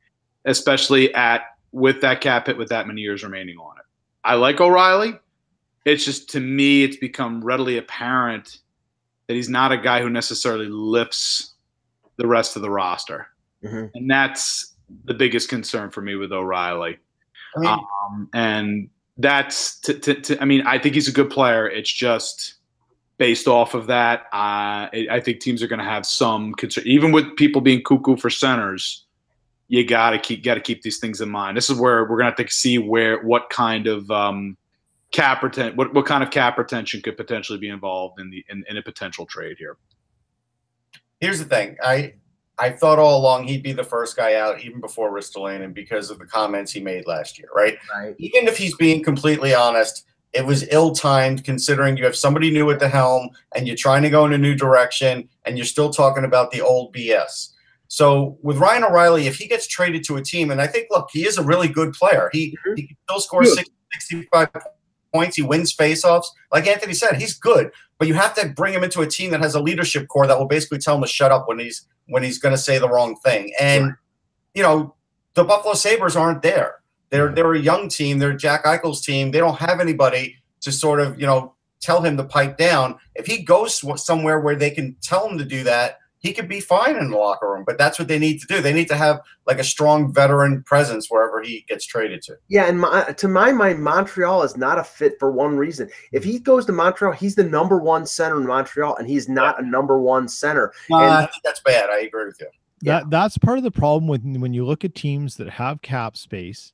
[0.44, 3.84] especially at with that cap hit with that many years remaining on it.
[4.24, 5.18] I like O'Reilly.
[5.84, 8.58] It's just to me, it's become readily apparent
[9.28, 11.54] that he's not a guy who necessarily lifts
[12.16, 13.28] the rest of the roster,
[13.62, 13.86] mm-hmm.
[13.94, 14.74] and that's
[15.04, 16.98] the biggest concern for me with O'Reilly.
[17.56, 21.30] I mean, um, and that's to, to, to, I mean, I think he's a good
[21.30, 21.68] player.
[21.68, 22.54] It's just
[23.18, 24.20] based off of that.
[24.32, 28.16] Uh, I think teams are going to have some concern, even with people being cuckoo
[28.16, 29.04] for centers.
[29.68, 31.56] You got to keep got to keep these things in mind.
[31.56, 34.56] This is where we're going to have to see where what kind of um,
[35.12, 38.64] cap retention, what, what kind of cap retention could potentially be involved in the in,
[38.68, 39.76] in a potential trade here.
[41.20, 41.76] Here's the thing.
[41.82, 42.14] I
[42.58, 46.18] I thought all along he'd be the first guy out, even before Ristolainen, because of
[46.18, 47.78] the comments he made last year, right?
[47.94, 48.14] Right.
[48.18, 52.80] Even if he's being completely honest, it was ill-timed considering you have somebody new at
[52.80, 56.24] the helm and you're trying to go in a new direction and you're still talking
[56.24, 57.50] about the old BS.
[57.86, 61.08] So with Ryan O'Reilly, if he gets traded to a team, and I think, look,
[61.12, 62.28] he is a really good player.
[62.32, 62.76] He, Mhm.
[62.76, 64.50] he can still score 60, 65
[65.12, 65.36] points.
[65.36, 66.24] He wins faceoffs.
[66.52, 69.40] Like Anthony said, he's good, but you have to bring him into a team that
[69.40, 72.22] has a leadership core that will basically tell him to shut up when he's when
[72.22, 73.52] he's going to say the wrong thing.
[73.60, 73.94] And Right.
[74.54, 74.94] you know,
[75.34, 76.76] the Buffalo Sabres aren't there.
[77.10, 78.18] They're they're a young team.
[78.18, 79.30] They're Jack Eichel's team.
[79.30, 82.96] They don't have anybody to sort of you know tell him to pipe down.
[83.14, 86.60] If he goes somewhere where they can tell him to do that, he could be
[86.60, 87.64] fine in the locker room.
[87.66, 88.60] But that's what they need to do.
[88.60, 92.36] They need to have like a strong veteran presence wherever he gets traded to.
[92.48, 95.88] Yeah, and my, to my mind, Montreal is not a fit for one reason.
[96.12, 99.62] If he goes to Montreal, he's the number one center in Montreal, and he's not
[99.62, 100.72] a number one center.
[100.90, 101.88] Uh, And- I think that's bad.
[101.90, 102.48] I agree with you.
[102.82, 103.02] Yeah.
[103.08, 106.72] That's part of the problem with when you look at teams that have cap space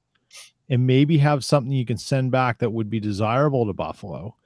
[0.68, 4.36] and maybe have something you can send back that would be desirable to Buffalo.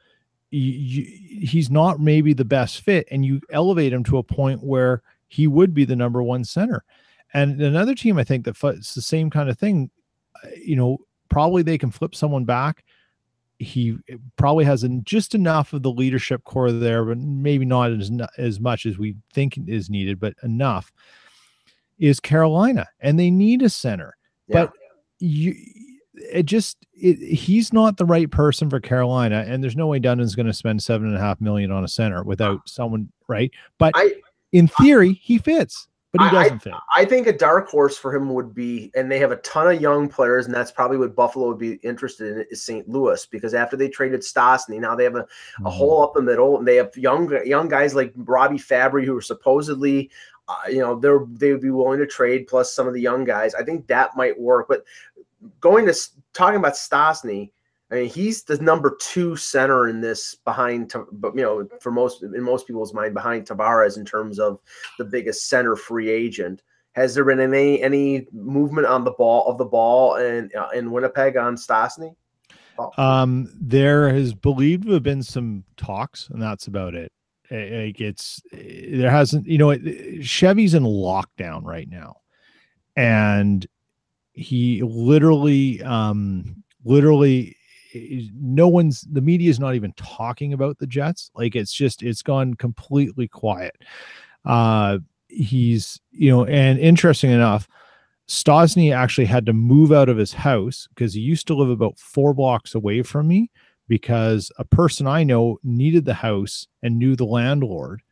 [0.51, 4.62] You, you, he's not maybe the best fit, and you elevate him to a point
[4.62, 6.84] where he would be the number one center.
[7.34, 9.90] And another team, I think that it's the same kind of thing.
[10.42, 12.84] uh, You know, probably they can flip someone back.
[13.59, 13.99] He
[14.36, 18.86] probably has just enough of the leadership core there, but maybe not as as much
[18.86, 20.92] as we think is needed, but enough.
[21.99, 24.66] Is Carolina, and they need a center, Yeah.
[24.66, 24.72] but
[25.18, 25.57] you,
[26.33, 30.35] it just it, he's not the right person for Carolina, and there's no way Dundon's
[30.35, 33.51] going to spend seven and a half million on a center without someone right.
[33.79, 34.14] But I
[34.53, 36.73] in theory, he fits, but he I- doesn't fit.
[36.97, 39.81] I think a dark horse for him would be, and they have a ton of
[39.81, 42.89] young players, and that's probably what Buffalo would be interested in is St.
[42.89, 45.66] Louis because after they traded Stastny, now they have a, Mm-hmm.
[45.66, 49.16] a hole up the middle, and they have young young guys like Robbie Fabbri who
[49.16, 50.11] are supposedly,
[50.49, 53.23] uh, you know, they're they would be willing to trade plus some of the young
[53.25, 53.55] guys.
[53.55, 54.85] I think that might work, but
[55.61, 55.95] going to
[56.34, 57.51] talking about Stastny.
[57.91, 62.22] I mean, he's the number two center in this behind, but you know, for most
[62.22, 64.59] in most people's mind, behind Tavares in terms of
[64.99, 66.62] the biggest center free agent.
[66.93, 70.91] Has there been any any movement on the ball of the ball in uh, in
[70.91, 72.14] Winnipeg on Stastny?
[72.97, 77.12] Um, there has believed to have been some talks, and that's about it.
[77.51, 82.16] Like it's there hasn't, you know, it- Chevy's in lockdown right now,
[82.97, 83.66] and
[84.39, 87.57] he literally, um, literally,
[88.34, 91.30] no one's the media is not even talking about the Jets.
[91.34, 93.76] Like it's just it's gone completely quiet.
[94.45, 97.68] Uh, he's you know, and interesting enough.
[98.28, 101.99] Stastny actually had to move out of his house because he used to live about
[101.99, 103.51] four blocks away from me
[103.89, 108.03] because a person I know needed the house and knew the landlord.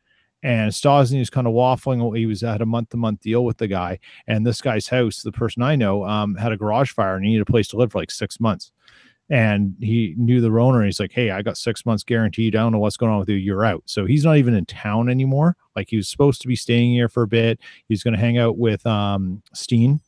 [0.47, 2.17] And Stastny was kind of waffling.
[2.17, 3.99] He was at a month to month deal with the guy.
[4.29, 7.33] And this guy's house, the person I know, um, had a garage fire and he
[7.33, 8.71] needed a place to live for like six months.
[9.29, 10.79] And he knew the owner.
[10.79, 12.55] And he's like, Hey, I got six months guaranteed.
[12.55, 13.35] I don't know what's going on with you.
[13.35, 13.83] You're out.
[13.87, 15.57] So he's not even in town anymore.
[15.75, 17.59] Like he was supposed to be staying here for a bit.
[17.89, 20.01] He's going to hang out with um, Steen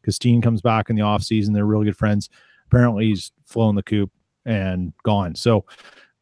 [0.00, 1.54] because Steen comes back in the off season.
[1.54, 2.30] They're really good friends.
[2.66, 4.10] Apparently, he's flown the coop
[4.44, 5.36] and gone.
[5.36, 5.66] So,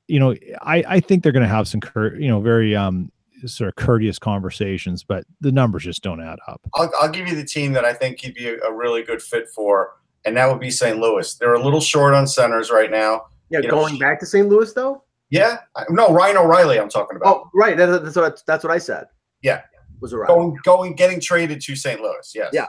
[0.09, 3.11] you know, I I think they're going to have some cur- you know very um
[3.49, 6.61] sort of courteous conversations, but the numbers just don't add up.
[6.75, 9.23] I'll, I'll give you the team that I think he'd be a, a really good
[9.23, 10.99] fit for, and that would be St.
[10.99, 11.35] Louis.
[11.35, 13.23] They're a little short on centers right now.
[13.51, 14.49] Yeah, You know, going back to St.
[14.49, 15.05] Louis though.
[15.31, 16.79] Yeah, I- no, Ryan O'Reilly.
[16.79, 17.77] I'm talking about Oh, right.
[17.77, 19.07] That, that's what that's what I said.
[19.43, 19.63] Yeah.
[20.01, 20.29] was right.
[20.29, 22.01] going, going, getting traded to St.
[22.01, 22.33] Louis.
[22.35, 22.51] Yes.
[22.53, 22.69] Yeah.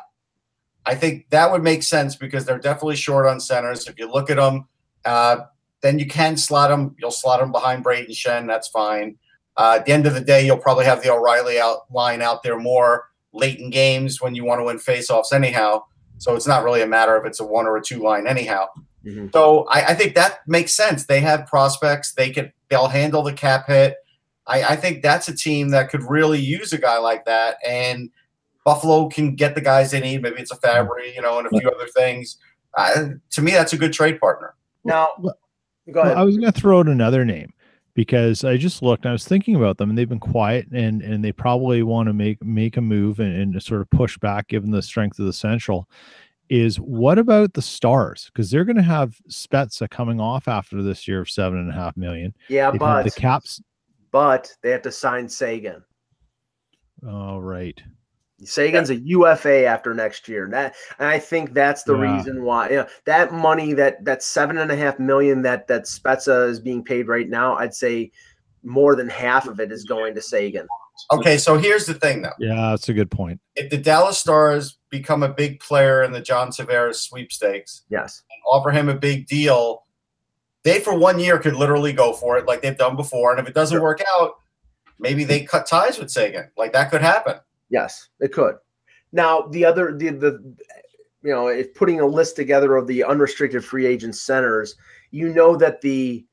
[0.86, 3.88] I think that would make sense because they're definitely short on centers.
[3.88, 4.68] If you look at them,
[5.06, 5.38] uh,
[5.82, 6.96] then you can slot them.
[7.00, 8.48] You'll slot them behind Brayden Schenn.
[8.48, 9.18] That's fine.
[9.58, 12.44] Uh, at the end of the day, you'll probably have the O'Reilly out line out
[12.44, 15.84] there more late in games when you want to win faceoffs anyhow.
[16.18, 18.68] So it's not really a matter if it's a one or a two line anyhow.
[19.06, 19.28] Mm-hmm.
[19.34, 21.06] So I, I, think that makes sense.
[21.06, 22.14] They have prospects.
[22.14, 23.96] They can they'll handle the cap hit.
[24.48, 27.58] I, I think that's a team that could really use a guy like that.
[27.68, 28.10] And
[28.64, 30.22] Buffalo can get the guys they need.
[30.22, 32.38] Maybe it's a Fabbri, you know, and a few other things.
[32.78, 34.56] Uh, to me, that's a good trade partner.
[34.86, 35.10] Now,
[35.92, 36.18] go ahead.
[36.18, 37.53] I was going to throw out another name
[37.96, 39.06] because I just looked.
[39.06, 42.14] I was thinking about them, and they've been quiet, and and they probably want to
[42.14, 45.34] make make a move and, and sort of push back, given the strength of the
[45.34, 45.90] Central.
[46.50, 48.26] Is what about the Stars?
[48.26, 51.74] Because they're going to have Spezza coming off after this year of seven and a
[51.74, 52.36] half million.
[52.50, 53.62] Yeah, They've but the caps.
[54.12, 55.84] But they have to sign Seguin.
[57.08, 57.82] All oh, right.
[58.46, 60.46] Seguin's a UFA after next year.
[60.46, 62.16] And that and I think that's the yeah.
[62.16, 65.84] reason why you know, that money that that seven and a half million that that
[65.84, 68.12] Spezza is being paid right now, I'd say
[68.64, 70.68] more than half of it is going to Seguin.
[71.12, 72.34] Okay, so here's the thing though.
[72.40, 73.40] Yeah, that's a good point.
[73.56, 78.72] If the Dallas Stars become a big player in the John Tavares sweepstakes, yes, offer
[78.72, 79.84] him a big deal,
[80.64, 83.32] they for one year could literally go for it like they've done before.
[83.32, 83.84] And if it doesn't sure.
[83.84, 84.36] work out,
[85.00, 86.50] maybe they cut ties with Seguin.
[86.58, 87.36] Like that could happen.
[87.74, 88.56] Yes, it could.
[89.14, 90.56] Now the other the the
[91.24, 94.76] you know if putting a list together of the unrestricted free agent centers,
[95.10, 96.24] you know that the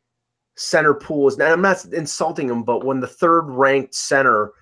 [0.57, 1.38] center pool is.
[1.38, 4.53] Now I'm not insulting them, but when the third ranked center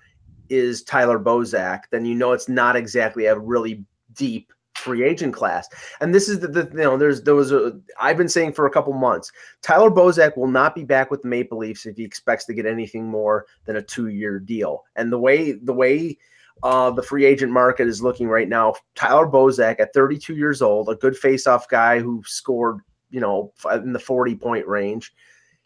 [0.49, 5.67] is Tyler Bozak, then you know it's not exactly a really deep free agent class.
[5.99, 8.67] And this is the, the you know there's there was a I've been saying for
[8.67, 12.05] a couple months Tyler Bozak will not be back with the Maple Leafs if he
[12.05, 14.85] expects to get anything more than a two year deal.
[14.95, 16.17] And the way the way
[16.63, 18.73] uh, the free agent market is looking right now.
[18.95, 22.79] Tyler Bozak at 32 years old, a good face-off guy who scored,
[23.09, 25.13] you know, in the 40 point range.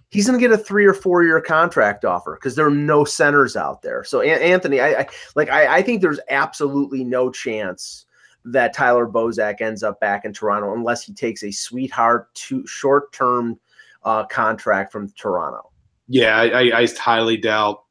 [0.09, 3.03] He's going to get a three or four year contract offer because there are no
[3.03, 4.03] centers out there.
[4.03, 8.05] So Anthony, I, I like I, I, think there's absolutely no chance
[8.45, 13.11] that Tyler Bozak ends up back in Toronto unless he takes a sweetheart to short
[13.11, 13.59] term
[14.03, 15.71] uh, contract from Toronto.
[16.07, 17.83] Yeah, I, I highly doubt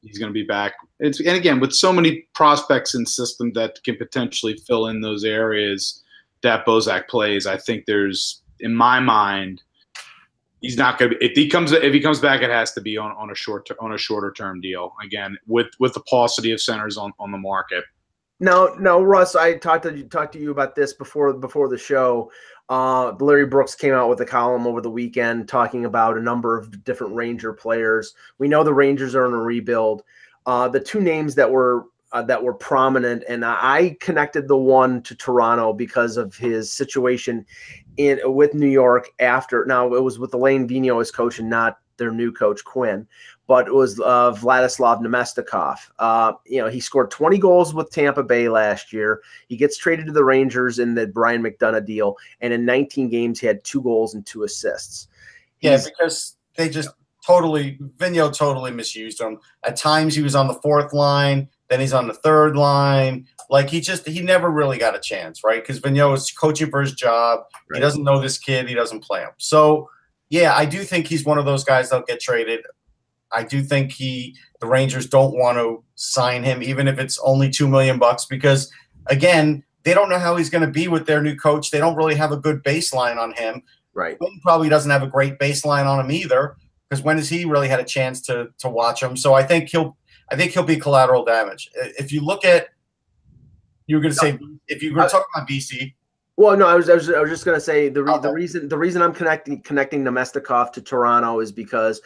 [0.00, 0.74] he's going to be back.
[1.00, 5.24] It's, and again, with so many prospects in system that can potentially fill in those
[5.24, 6.02] areas
[6.42, 9.62] that Bozak plays, I think there's, in my mind,
[10.60, 11.24] he's not going to.
[11.24, 13.68] If he comes, if he comes back, it has to be on, on a short
[13.80, 14.94] on a shorter term deal.
[15.02, 17.84] Again, with with the paucity of centers on, on the market.
[18.38, 19.34] No, no, Russ.
[19.34, 22.30] I talked to you talked to you about this before before the show.
[22.68, 26.58] Uh, Larry Brooks came out with a column over the weekend talking about a number
[26.58, 28.14] of different Ranger players.
[28.38, 30.02] We know the Rangers are in a rebuild.
[30.46, 35.02] Uh, the two names that were uh, that were prominent, and I connected the one
[35.02, 37.44] to Toronto because of his situation
[37.96, 39.64] in with New York after.
[39.66, 43.06] Now it was with Alain Vigneault as coach and not their new coach Quinn
[43.46, 45.78] but it was uh, Vladislav Namestnikov.
[45.98, 49.22] Uh, you know, he scored 20 goals with Tampa Bay last year.
[49.48, 53.38] He gets traded to the Rangers in the Brian McDonagh deal, and in 19 games,
[53.38, 55.08] he had two goals and two assists.
[55.58, 56.90] He's, yeah, because they just
[57.26, 59.38] totally Vigneault totally misused him.
[59.64, 63.26] At times, he was on the fourth line, then he's on the third line.
[63.50, 65.62] Like he just he never really got a chance, right?
[65.62, 67.40] Because Vigneault is coaching for his job.
[67.70, 67.76] Right.
[67.76, 68.68] He doesn't know this kid.
[68.68, 69.30] He doesn't play him.
[69.38, 69.88] So
[70.28, 72.60] yeah, I do think he's one of those guys that'll get traded.
[73.32, 77.50] I do think he the Rangers don't want to sign him, even if it's only
[77.50, 78.70] two million bucks, because
[79.06, 81.70] again, they don't know how he's going to be with their new coach.
[81.70, 83.62] They don't really have a good baseline on him.
[83.94, 84.16] Right.
[84.20, 86.56] He probably doesn't have a great baseline on him either,
[86.88, 89.16] because when has he really had a chance to to watch him?
[89.16, 89.96] So I think he'll
[90.30, 91.70] I think he'll be collateral damage.
[91.74, 92.68] If you look at
[93.86, 95.94] you were going to say if you were talking about BC.
[96.36, 98.30] Well, no, I was, I was, I was just going to say the, re- the
[98.30, 102.02] reason the reason I'm connecting connecting Namestnikov to Toronto is because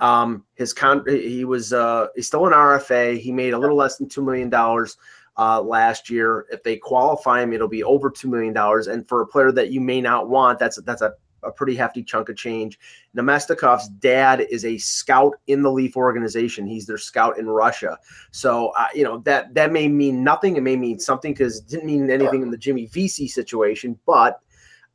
[0.00, 3.18] um, his con he was uh, he's still an RFA.
[3.18, 4.96] He made a little less than two million dollars
[5.36, 6.46] uh, last year.
[6.50, 8.86] If they qualify him, it'll be over two million dollars.
[8.86, 11.12] And for a player that you may not want, that's that's a,
[11.44, 12.78] a pretty hefty chunk of change.
[13.16, 16.66] Namestnikov's dad is a scout in the Leaf organization.
[16.66, 17.98] He's their scout in Russia.
[18.30, 20.56] So uh, you know that that may mean nothing.
[20.56, 24.40] It may mean something because it didn't mean anything in the Jimmy Vesey situation, but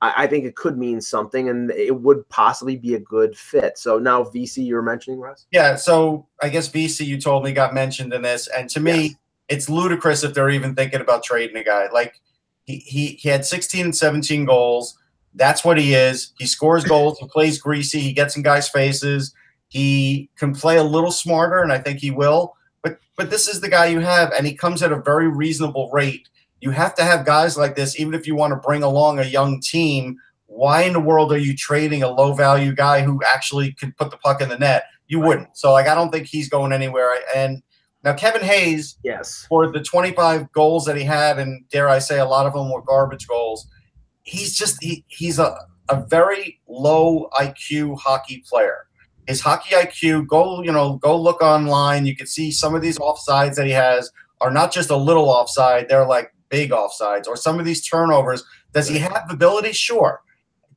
[0.01, 3.77] I, I, think it could mean something, and it would possibly be a good fit.
[3.77, 5.45] So now Vesey, you're mentioning Russ?
[5.51, 5.75] Yeah.
[5.75, 9.15] So I guess Vesey, you told me, got mentioned in this, and to me, yes.
[9.47, 11.87] it's ludicrous if they're even thinking about trading a guy.
[11.91, 12.19] Like
[12.63, 14.97] he he he had 16 and 17 goals.
[15.35, 16.33] That's what he is.
[16.37, 17.19] He scores goals.
[17.19, 17.99] He plays greasy.
[17.99, 19.33] He gets in guys' faces.
[19.67, 22.55] He can play a little smarter, and I think he will.
[22.81, 25.89] But but this is the guy you have, and he comes at a very reasonable
[25.91, 26.27] rate
[26.61, 29.23] you have to have guys like this, even if you want to bring along a
[29.23, 30.17] young team.
[30.47, 34.11] Why in the world are you trading a low value guy who actually could put
[34.11, 34.85] the puck in the net?
[35.07, 35.55] You wouldn't.
[35.57, 37.15] So like I don't think he's going anywhere.
[37.35, 37.61] And
[38.03, 42.19] now Kevin Hayes, yes, for the 25 goals that he had, and dare I say,
[42.19, 43.67] a lot of them were garbage goals.
[44.29, 45.55] He's just he, he's a
[45.89, 48.85] a very low IQ hockey player.
[49.27, 52.05] His hockey IQ, go you know, go look online.
[52.05, 54.11] You can see some of these offsides that he has
[54.41, 57.27] are not just a little offside; they're like big offsides.
[57.27, 58.43] Or some of these turnovers.
[58.73, 59.71] Does he have the ability?
[59.71, 60.21] Sure.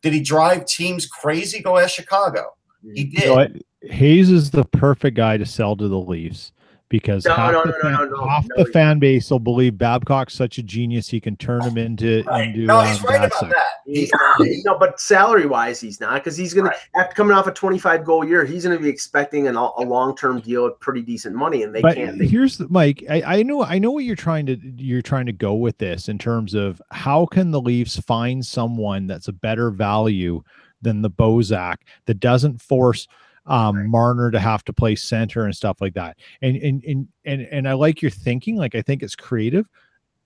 [0.01, 1.61] Did he drive teams crazy?
[1.61, 2.55] Go ask Chicago.
[2.95, 3.25] He did.
[3.25, 3.49] You know
[3.91, 6.53] Hayes is the perfect guy to sell to the Leafs
[6.93, 8.63] because No, half, no, the, no, fan, no, no, half no.
[8.65, 12.49] the fan base will believe Babcock's such a genius he can turn him into Right.
[12.49, 13.49] into No, um, right about Datsyuk.
[13.49, 13.65] that.
[13.87, 16.77] He's He's no, but salary wise, he's not because he's going Right.
[16.95, 19.81] to after coming off a 25 goal year, he's going to be expecting an, a
[19.81, 22.19] long term deal at pretty decent money, and they but can't.
[22.19, 23.03] They, here's the Mike.
[23.09, 26.09] I, I know I know what you're trying to you're trying to go with this
[26.09, 30.43] in terms of how can the Leafs find someone that's a better value
[30.83, 31.77] than the Bozak
[32.07, 33.07] that doesn't force
[33.47, 36.17] um Marner to have to play center and stuff like that.
[36.43, 38.57] And and and and and I like your thinking.
[38.57, 39.69] Like I think it's creative.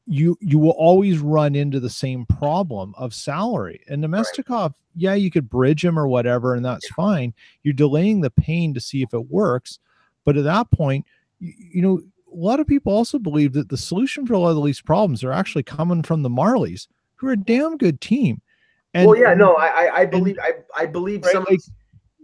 [0.07, 3.81] You you will always run into the same problem of salary.
[3.89, 7.35] And Namestnikov, yeah, you could bridge him or whatever, and that's fine.
[7.63, 9.79] You're delaying the pain to see if it works.
[10.25, 11.07] But at that point,
[11.41, 12.01] you, you know,
[12.33, 15.25] a lot of people also believe that the solution for a lot of these problems
[15.25, 16.87] are actually coming from the Marlies,
[17.17, 18.41] who are a damn good team.
[18.95, 21.47] And well, yeah, no, I I, I believe I, I believe Right, some.
[21.49, 21.61] like-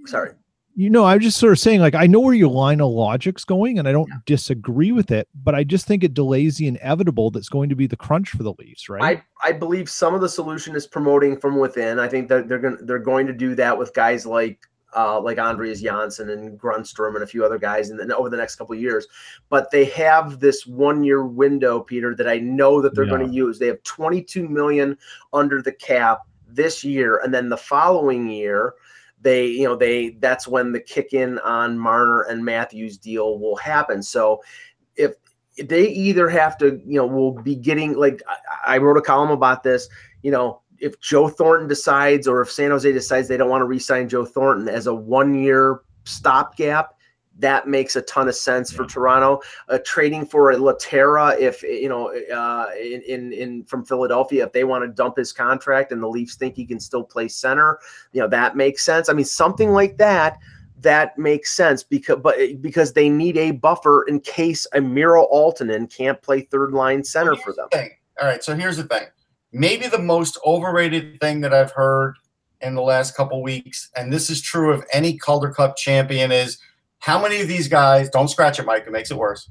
[0.07, 0.32] sorry,
[0.74, 3.44] you know, I'm just sort of saying, like, I know where your line of logic's
[3.44, 7.30] going, and I don't disagree with it, but I just think it delays the inevitable
[7.30, 9.22] that's going to be the crunch for the Leafs, right?
[9.42, 11.98] I I believe some of the solution is promoting from within.
[11.98, 14.60] I think that they're going to they're going to do that with guys like
[14.96, 18.36] uh, like Andreas Johnsson and Grundstrom and a few other guys, and then over the
[18.36, 19.06] next couple of years.
[19.50, 23.10] But they have this one year window, Peter, that I know that they're Yeah.
[23.16, 23.58] going to use.
[23.58, 24.96] They have 22 million
[25.32, 28.74] under the cap this year, and then the following year.
[29.22, 33.56] They, you know, they that's when the kick in on Marner and Matthews deal will
[33.56, 34.02] happen.
[34.02, 34.42] So
[34.96, 35.12] if
[35.56, 39.30] they either have to, you know, we'll be getting like I, I wrote a column
[39.30, 39.88] about this,
[40.22, 43.66] you know, if Joe Thornton decides or if San Jose decides they don't want to
[43.66, 46.98] re-sign Joe Thornton as a one-year stopgap,
[47.43, 49.40] that makes a ton of sense for Toronto.
[49.68, 54.53] Uh, trading for a Lehtera, if you know, uh, in, in in from Philadelphia, if
[54.53, 57.78] they want to dump his contract and the Leafs think he can still play center,
[58.12, 59.09] you know, that makes sense.
[59.09, 60.38] I mean, something like that
[60.82, 65.95] that makes sense because but because they need a buffer in case a Miro Aaltonen
[65.95, 67.68] can't play third line center for them.
[67.70, 67.90] thing.
[68.20, 69.05] All right, so here's the thing.
[69.53, 72.16] Maybe the most overrated thing that I've heard
[72.61, 76.59] in the last couple weeks, and this is true of any Calder Cup champion, is
[77.03, 79.50] how many of these guys don't scratch it, Mike, it makes it worse.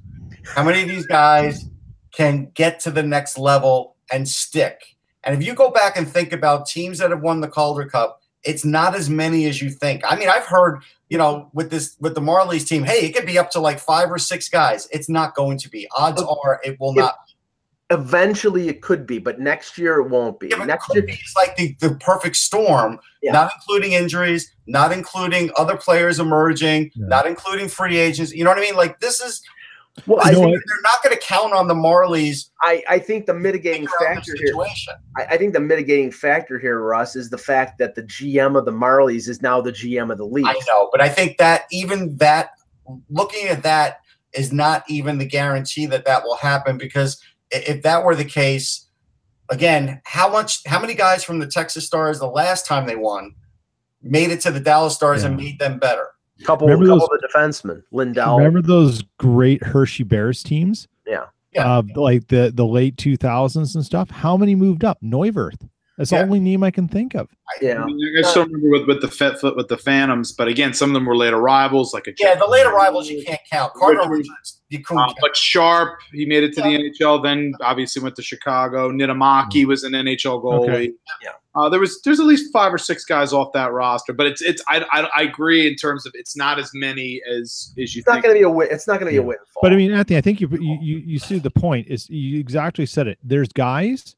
[0.56, 1.66] How many of these guys
[2.14, 4.96] can get to the next level and stick?
[5.26, 8.22] And if you go back and think about teams that have won the Calder Cup,
[8.44, 10.02] it's not as many as you think.
[10.10, 13.26] I mean, I've heard, you know, with this with the Marlies team, hey, it could
[13.26, 14.88] be up to like five or six guys.
[14.92, 15.90] It's not going to be.
[15.98, 17.16] Odds are it will not
[17.92, 20.48] Eventually, it could be, but next year it won't be.
[20.48, 23.34] Yeah, but next could year, be is like the, the perfect storm, Yeah.
[23.34, 27.08] not including injuries, not including other players emerging, Yeah.
[27.08, 28.32] not including free agents.
[28.32, 28.76] You know what I mean?
[28.76, 29.42] Like this is,
[30.08, 32.50] well, I I You know think think they're not going to count on the Marlies
[32.62, 34.56] I, I think the mitigating figure out factor here.
[35.18, 38.64] I, I think the mitigating factor here, Russ, is the fact that the GM of
[38.64, 40.46] the Marlies is now the GM of the league.
[40.48, 42.52] I know, but I think that even that,
[43.10, 43.98] looking at that,
[44.34, 48.26] is not even the guarantee that that will happen because i- if that were the
[48.26, 48.88] case,
[49.50, 53.36] again, how much, how many guys from the Texas Stars the last time they won
[54.02, 55.46] made it to the Dallas Stars and Yeah.
[55.46, 56.08] made them better?
[56.44, 58.38] couple, Remember couple those- of the defensemen, Lindell.
[58.38, 60.88] Remember those great Hershey Bears teams?
[61.06, 61.26] Yeah.
[61.54, 61.78] Yeah.
[61.80, 64.10] Uh, like the the late 2000s and stuff.
[64.10, 64.98] How many moved up?
[65.04, 65.68] Neuvirth.
[66.02, 66.20] That's Yeah.
[66.20, 67.30] the only name I can think of.
[67.62, 70.74] yeah, I, mean, I still remember with, with the Fa- with the Phantoms, but again,
[70.74, 73.74] some of them were late arrivals, like a Yeah, the late arrivals you can't count.
[73.76, 77.22] Cardinal Richards, you couldn't Uh, but Sharp, he made it to the NHL.
[77.22, 78.90] Then obviously went to Chicago.
[78.92, 80.70] Niittymaki was an NHL goalie.
[80.70, 80.92] Okay.
[81.22, 81.30] Yeah.
[81.54, 84.42] Uh, there was there's at least five or six guys off that roster, but it's
[84.42, 88.00] it's I, I, I agree in terms of it's not as many as as you
[88.00, 88.70] it's not going to be a win.
[88.72, 89.38] It's not going to be a win.
[89.62, 92.40] But I mean, Anthony, I think you you you, you see the point is you
[92.40, 93.20] exactly said it.
[93.22, 94.16] There's guys,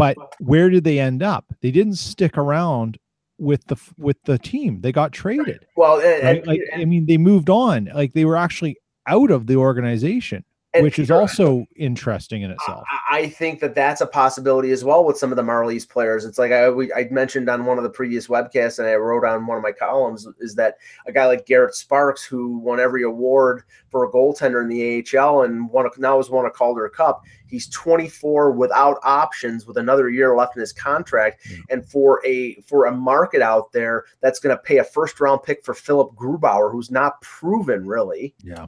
[0.00, 1.44] but where did they end up?
[1.60, 2.98] They didn't stick around
[3.38, 4.80] with the with the team.
[4.80, 5.66] They got traded.
[5.76, 6.46] well, and, Right?
[6.46, 7.90] Like and- I mean, they moved on.
[7.94, 8.76] Like they were actually
[9.06, 10.44] out of the organization.
[10.72, 12.84] And which is also interesting in itself.
[13.10, 16.24] I, I think that that's a possibility as well with some of the Marlies players.
[16.24, 19.24] It's like I, we, I mentioned on one of the previous webcasts, and I wrote
[19.24, 23.02] on one of my columns, is that a guy like Garrett Sparks, who won every
[23.02, 26.88] award for a goaltender in the AHL and won a, now has won a Calder
[26.88, 27.24] Cup.
[27.48, 31.58] He's 24 without options, with another year left in his contract, Yeah.
[31.70, 35.42] and for a for a market out there that's going to pay a first round
[35.42, 38.66] pick for Philipp Grubauer, who's not proven really Yeah.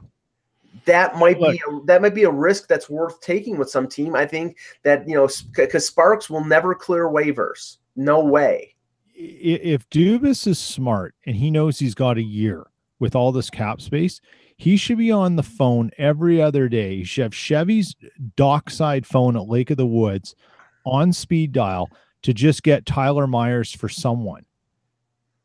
[0.85, 3.87] That might Look- be a, that might be a risk that's worth taking with some
[3.87, 4.15] team.
[4.15, 7.77] I think that you know because Sparks will never clear waivers.
[7.95, 8.75] No way.
[9.15, 12.65] If Dubas is smart and he knows he's got a year
[12.99, 14.19] with all this cap space,
[14.57, 16.97] he should be on the phone every other day.
[16.97, 17.95] He should have Chevy's
[18.35, 20.35] dockside phone at Lake of the Woods
[20.85, 21.89] on speed dial
[22.23, 24.45] to just get Tyler Myers for someone.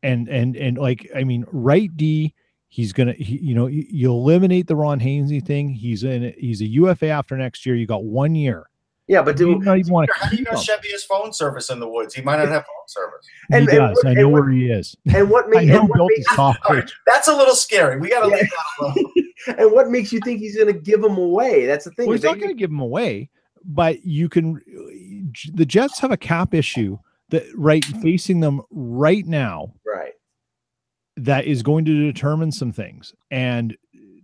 [0.01, 2.33] And and and like I mean, right D,
[2.69, 5.69] he's gonna he, you know you you eliminate the Ron Hainsey thing.
[5.73, 7.75] He's in he's a UFA after next year.
[7.75, 8.69] You got one year.
[9.07, 10.55] Yeah, but You do not even want to How do you know.
[10.55, 12.13] Chevy has phone service in the woods?
[12.13, 13.27] He might not have phone service.
[13.49, 13.95] He And- and does.
[13.95, 14.95] what- I know what- where he is.
[15.15, 16.85] and what I know built makes, his software.
[17.07, 17.99] That's a little scary.
[17.99, 18.35] We got to Yeah.
[18.35, 19.57] leave that alone.
[19.59, 21.65] and what makes you think he's going to give them away?
[21.65, 22.05] That's the thing.
[22.05, 23.31] Well, he's not going to give him away,
[23.65, 24.57] but you can.
[24.57, 26.99] Uh, the Jets have a cap issue
[27.29, 30.13] that right facing them right now right.
[31.23, 33.13] That is going to determine some things.
[33.31, 33.75] And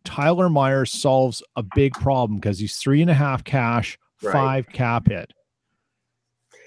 [0.03, 4.31] Tyler Myers solves a big problem because he's three and a half cash, Right.
[4.31, 5.33] five cap hit.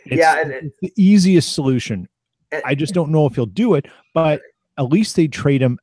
[0.05, 2.09] It's, Yeah, and- it's the easiest solution.
[2.53, 4.43] And- I just don't know if he'll do it, but
[4.77, 5.79] at least they trade him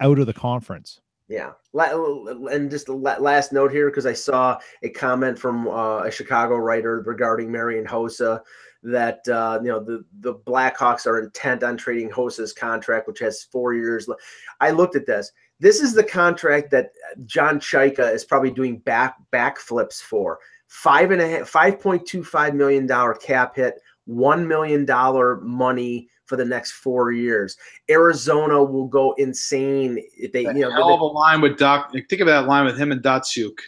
[0.00, 1.00] out of the conference.
[1.28, 1.52] Yeah.
[1.74, 6.56] And just a last note here, because I saw a comment from uh, a Chicago
[6.56, 8.40] writer regarding Marian Hossa
[8.82, 13.44] that uh, you know the the Blackhawks are intent on trading Hossa's contract, which has
[13.44, 14.08] four years.
[14.08, 14.16] le-
[14.60, 15.32] I looked at this.
[15.60, 16.90] This is the contract that
[17.26, 20.38] John Chayka is probably doing back backflips for.
[20.68, 23.74] Five and a half, five point two five million dollar cap hit,
[24.04, 27.56] one million dollar money for the next four years.
[27.90, 31.90] Arizona will go insane if they, you know, Hell of a line with Doc.
[31.92, 33.58] Think of that line with him and Datsyuk.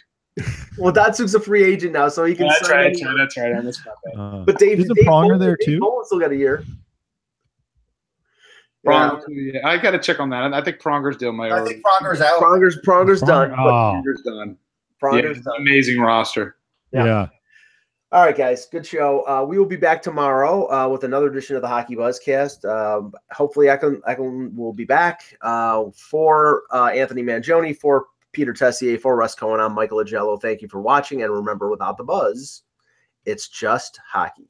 [0.77, 2.47] Well, Datsyuk's a free agent now, so he can.
[2.47, 2.85] that's right.
[2.87, 3.17] any- That's right.
[3.17, 3.53] That's right.
[3.55, 3.81] I missed
[4.15, 4.21] my.
[4.21, 5.79] Uh, But Dave, Isn't Dave Pronger Bolland- there Dave too?
[5.79, 6.63] Bolland still got a year.
[8.85, 10.53] Pronger, yeah, I got to check on that.
[10.53, 11.75] I think Pronger's deal might I already.
[11.75, 12.41] think Pronger's out.
[12.41, 13.51] Pronger's Pronger's done.
[13.51, 14.57] Pronger- oh, Pronger's done.
[15.01, 15.53] Pronger's Yeah, done.
[15.59, 16.55] amazing roster.
[16.91, 17.05] Yeah.
[17.05, 17.27] yeah.
[18.13, 19.25] All right, guys, good show.
[19.27, 22.65] Uh, we will be back tomorrow uh, with another edition of the Hockey Buzzcast.
[22.65, 28.07] Um, hopefully, I can I can will be back uh, for uh, Anthony Mingioni, for
[28.31, 29.59] Peter Tessier, for Russ Cohen.
[29.59, 30.41] I'm Michael Augello.
[30.41, 32.63] Thank you for watching, and remember, without the buzz,
[33.25, 34.49] it's just hockey.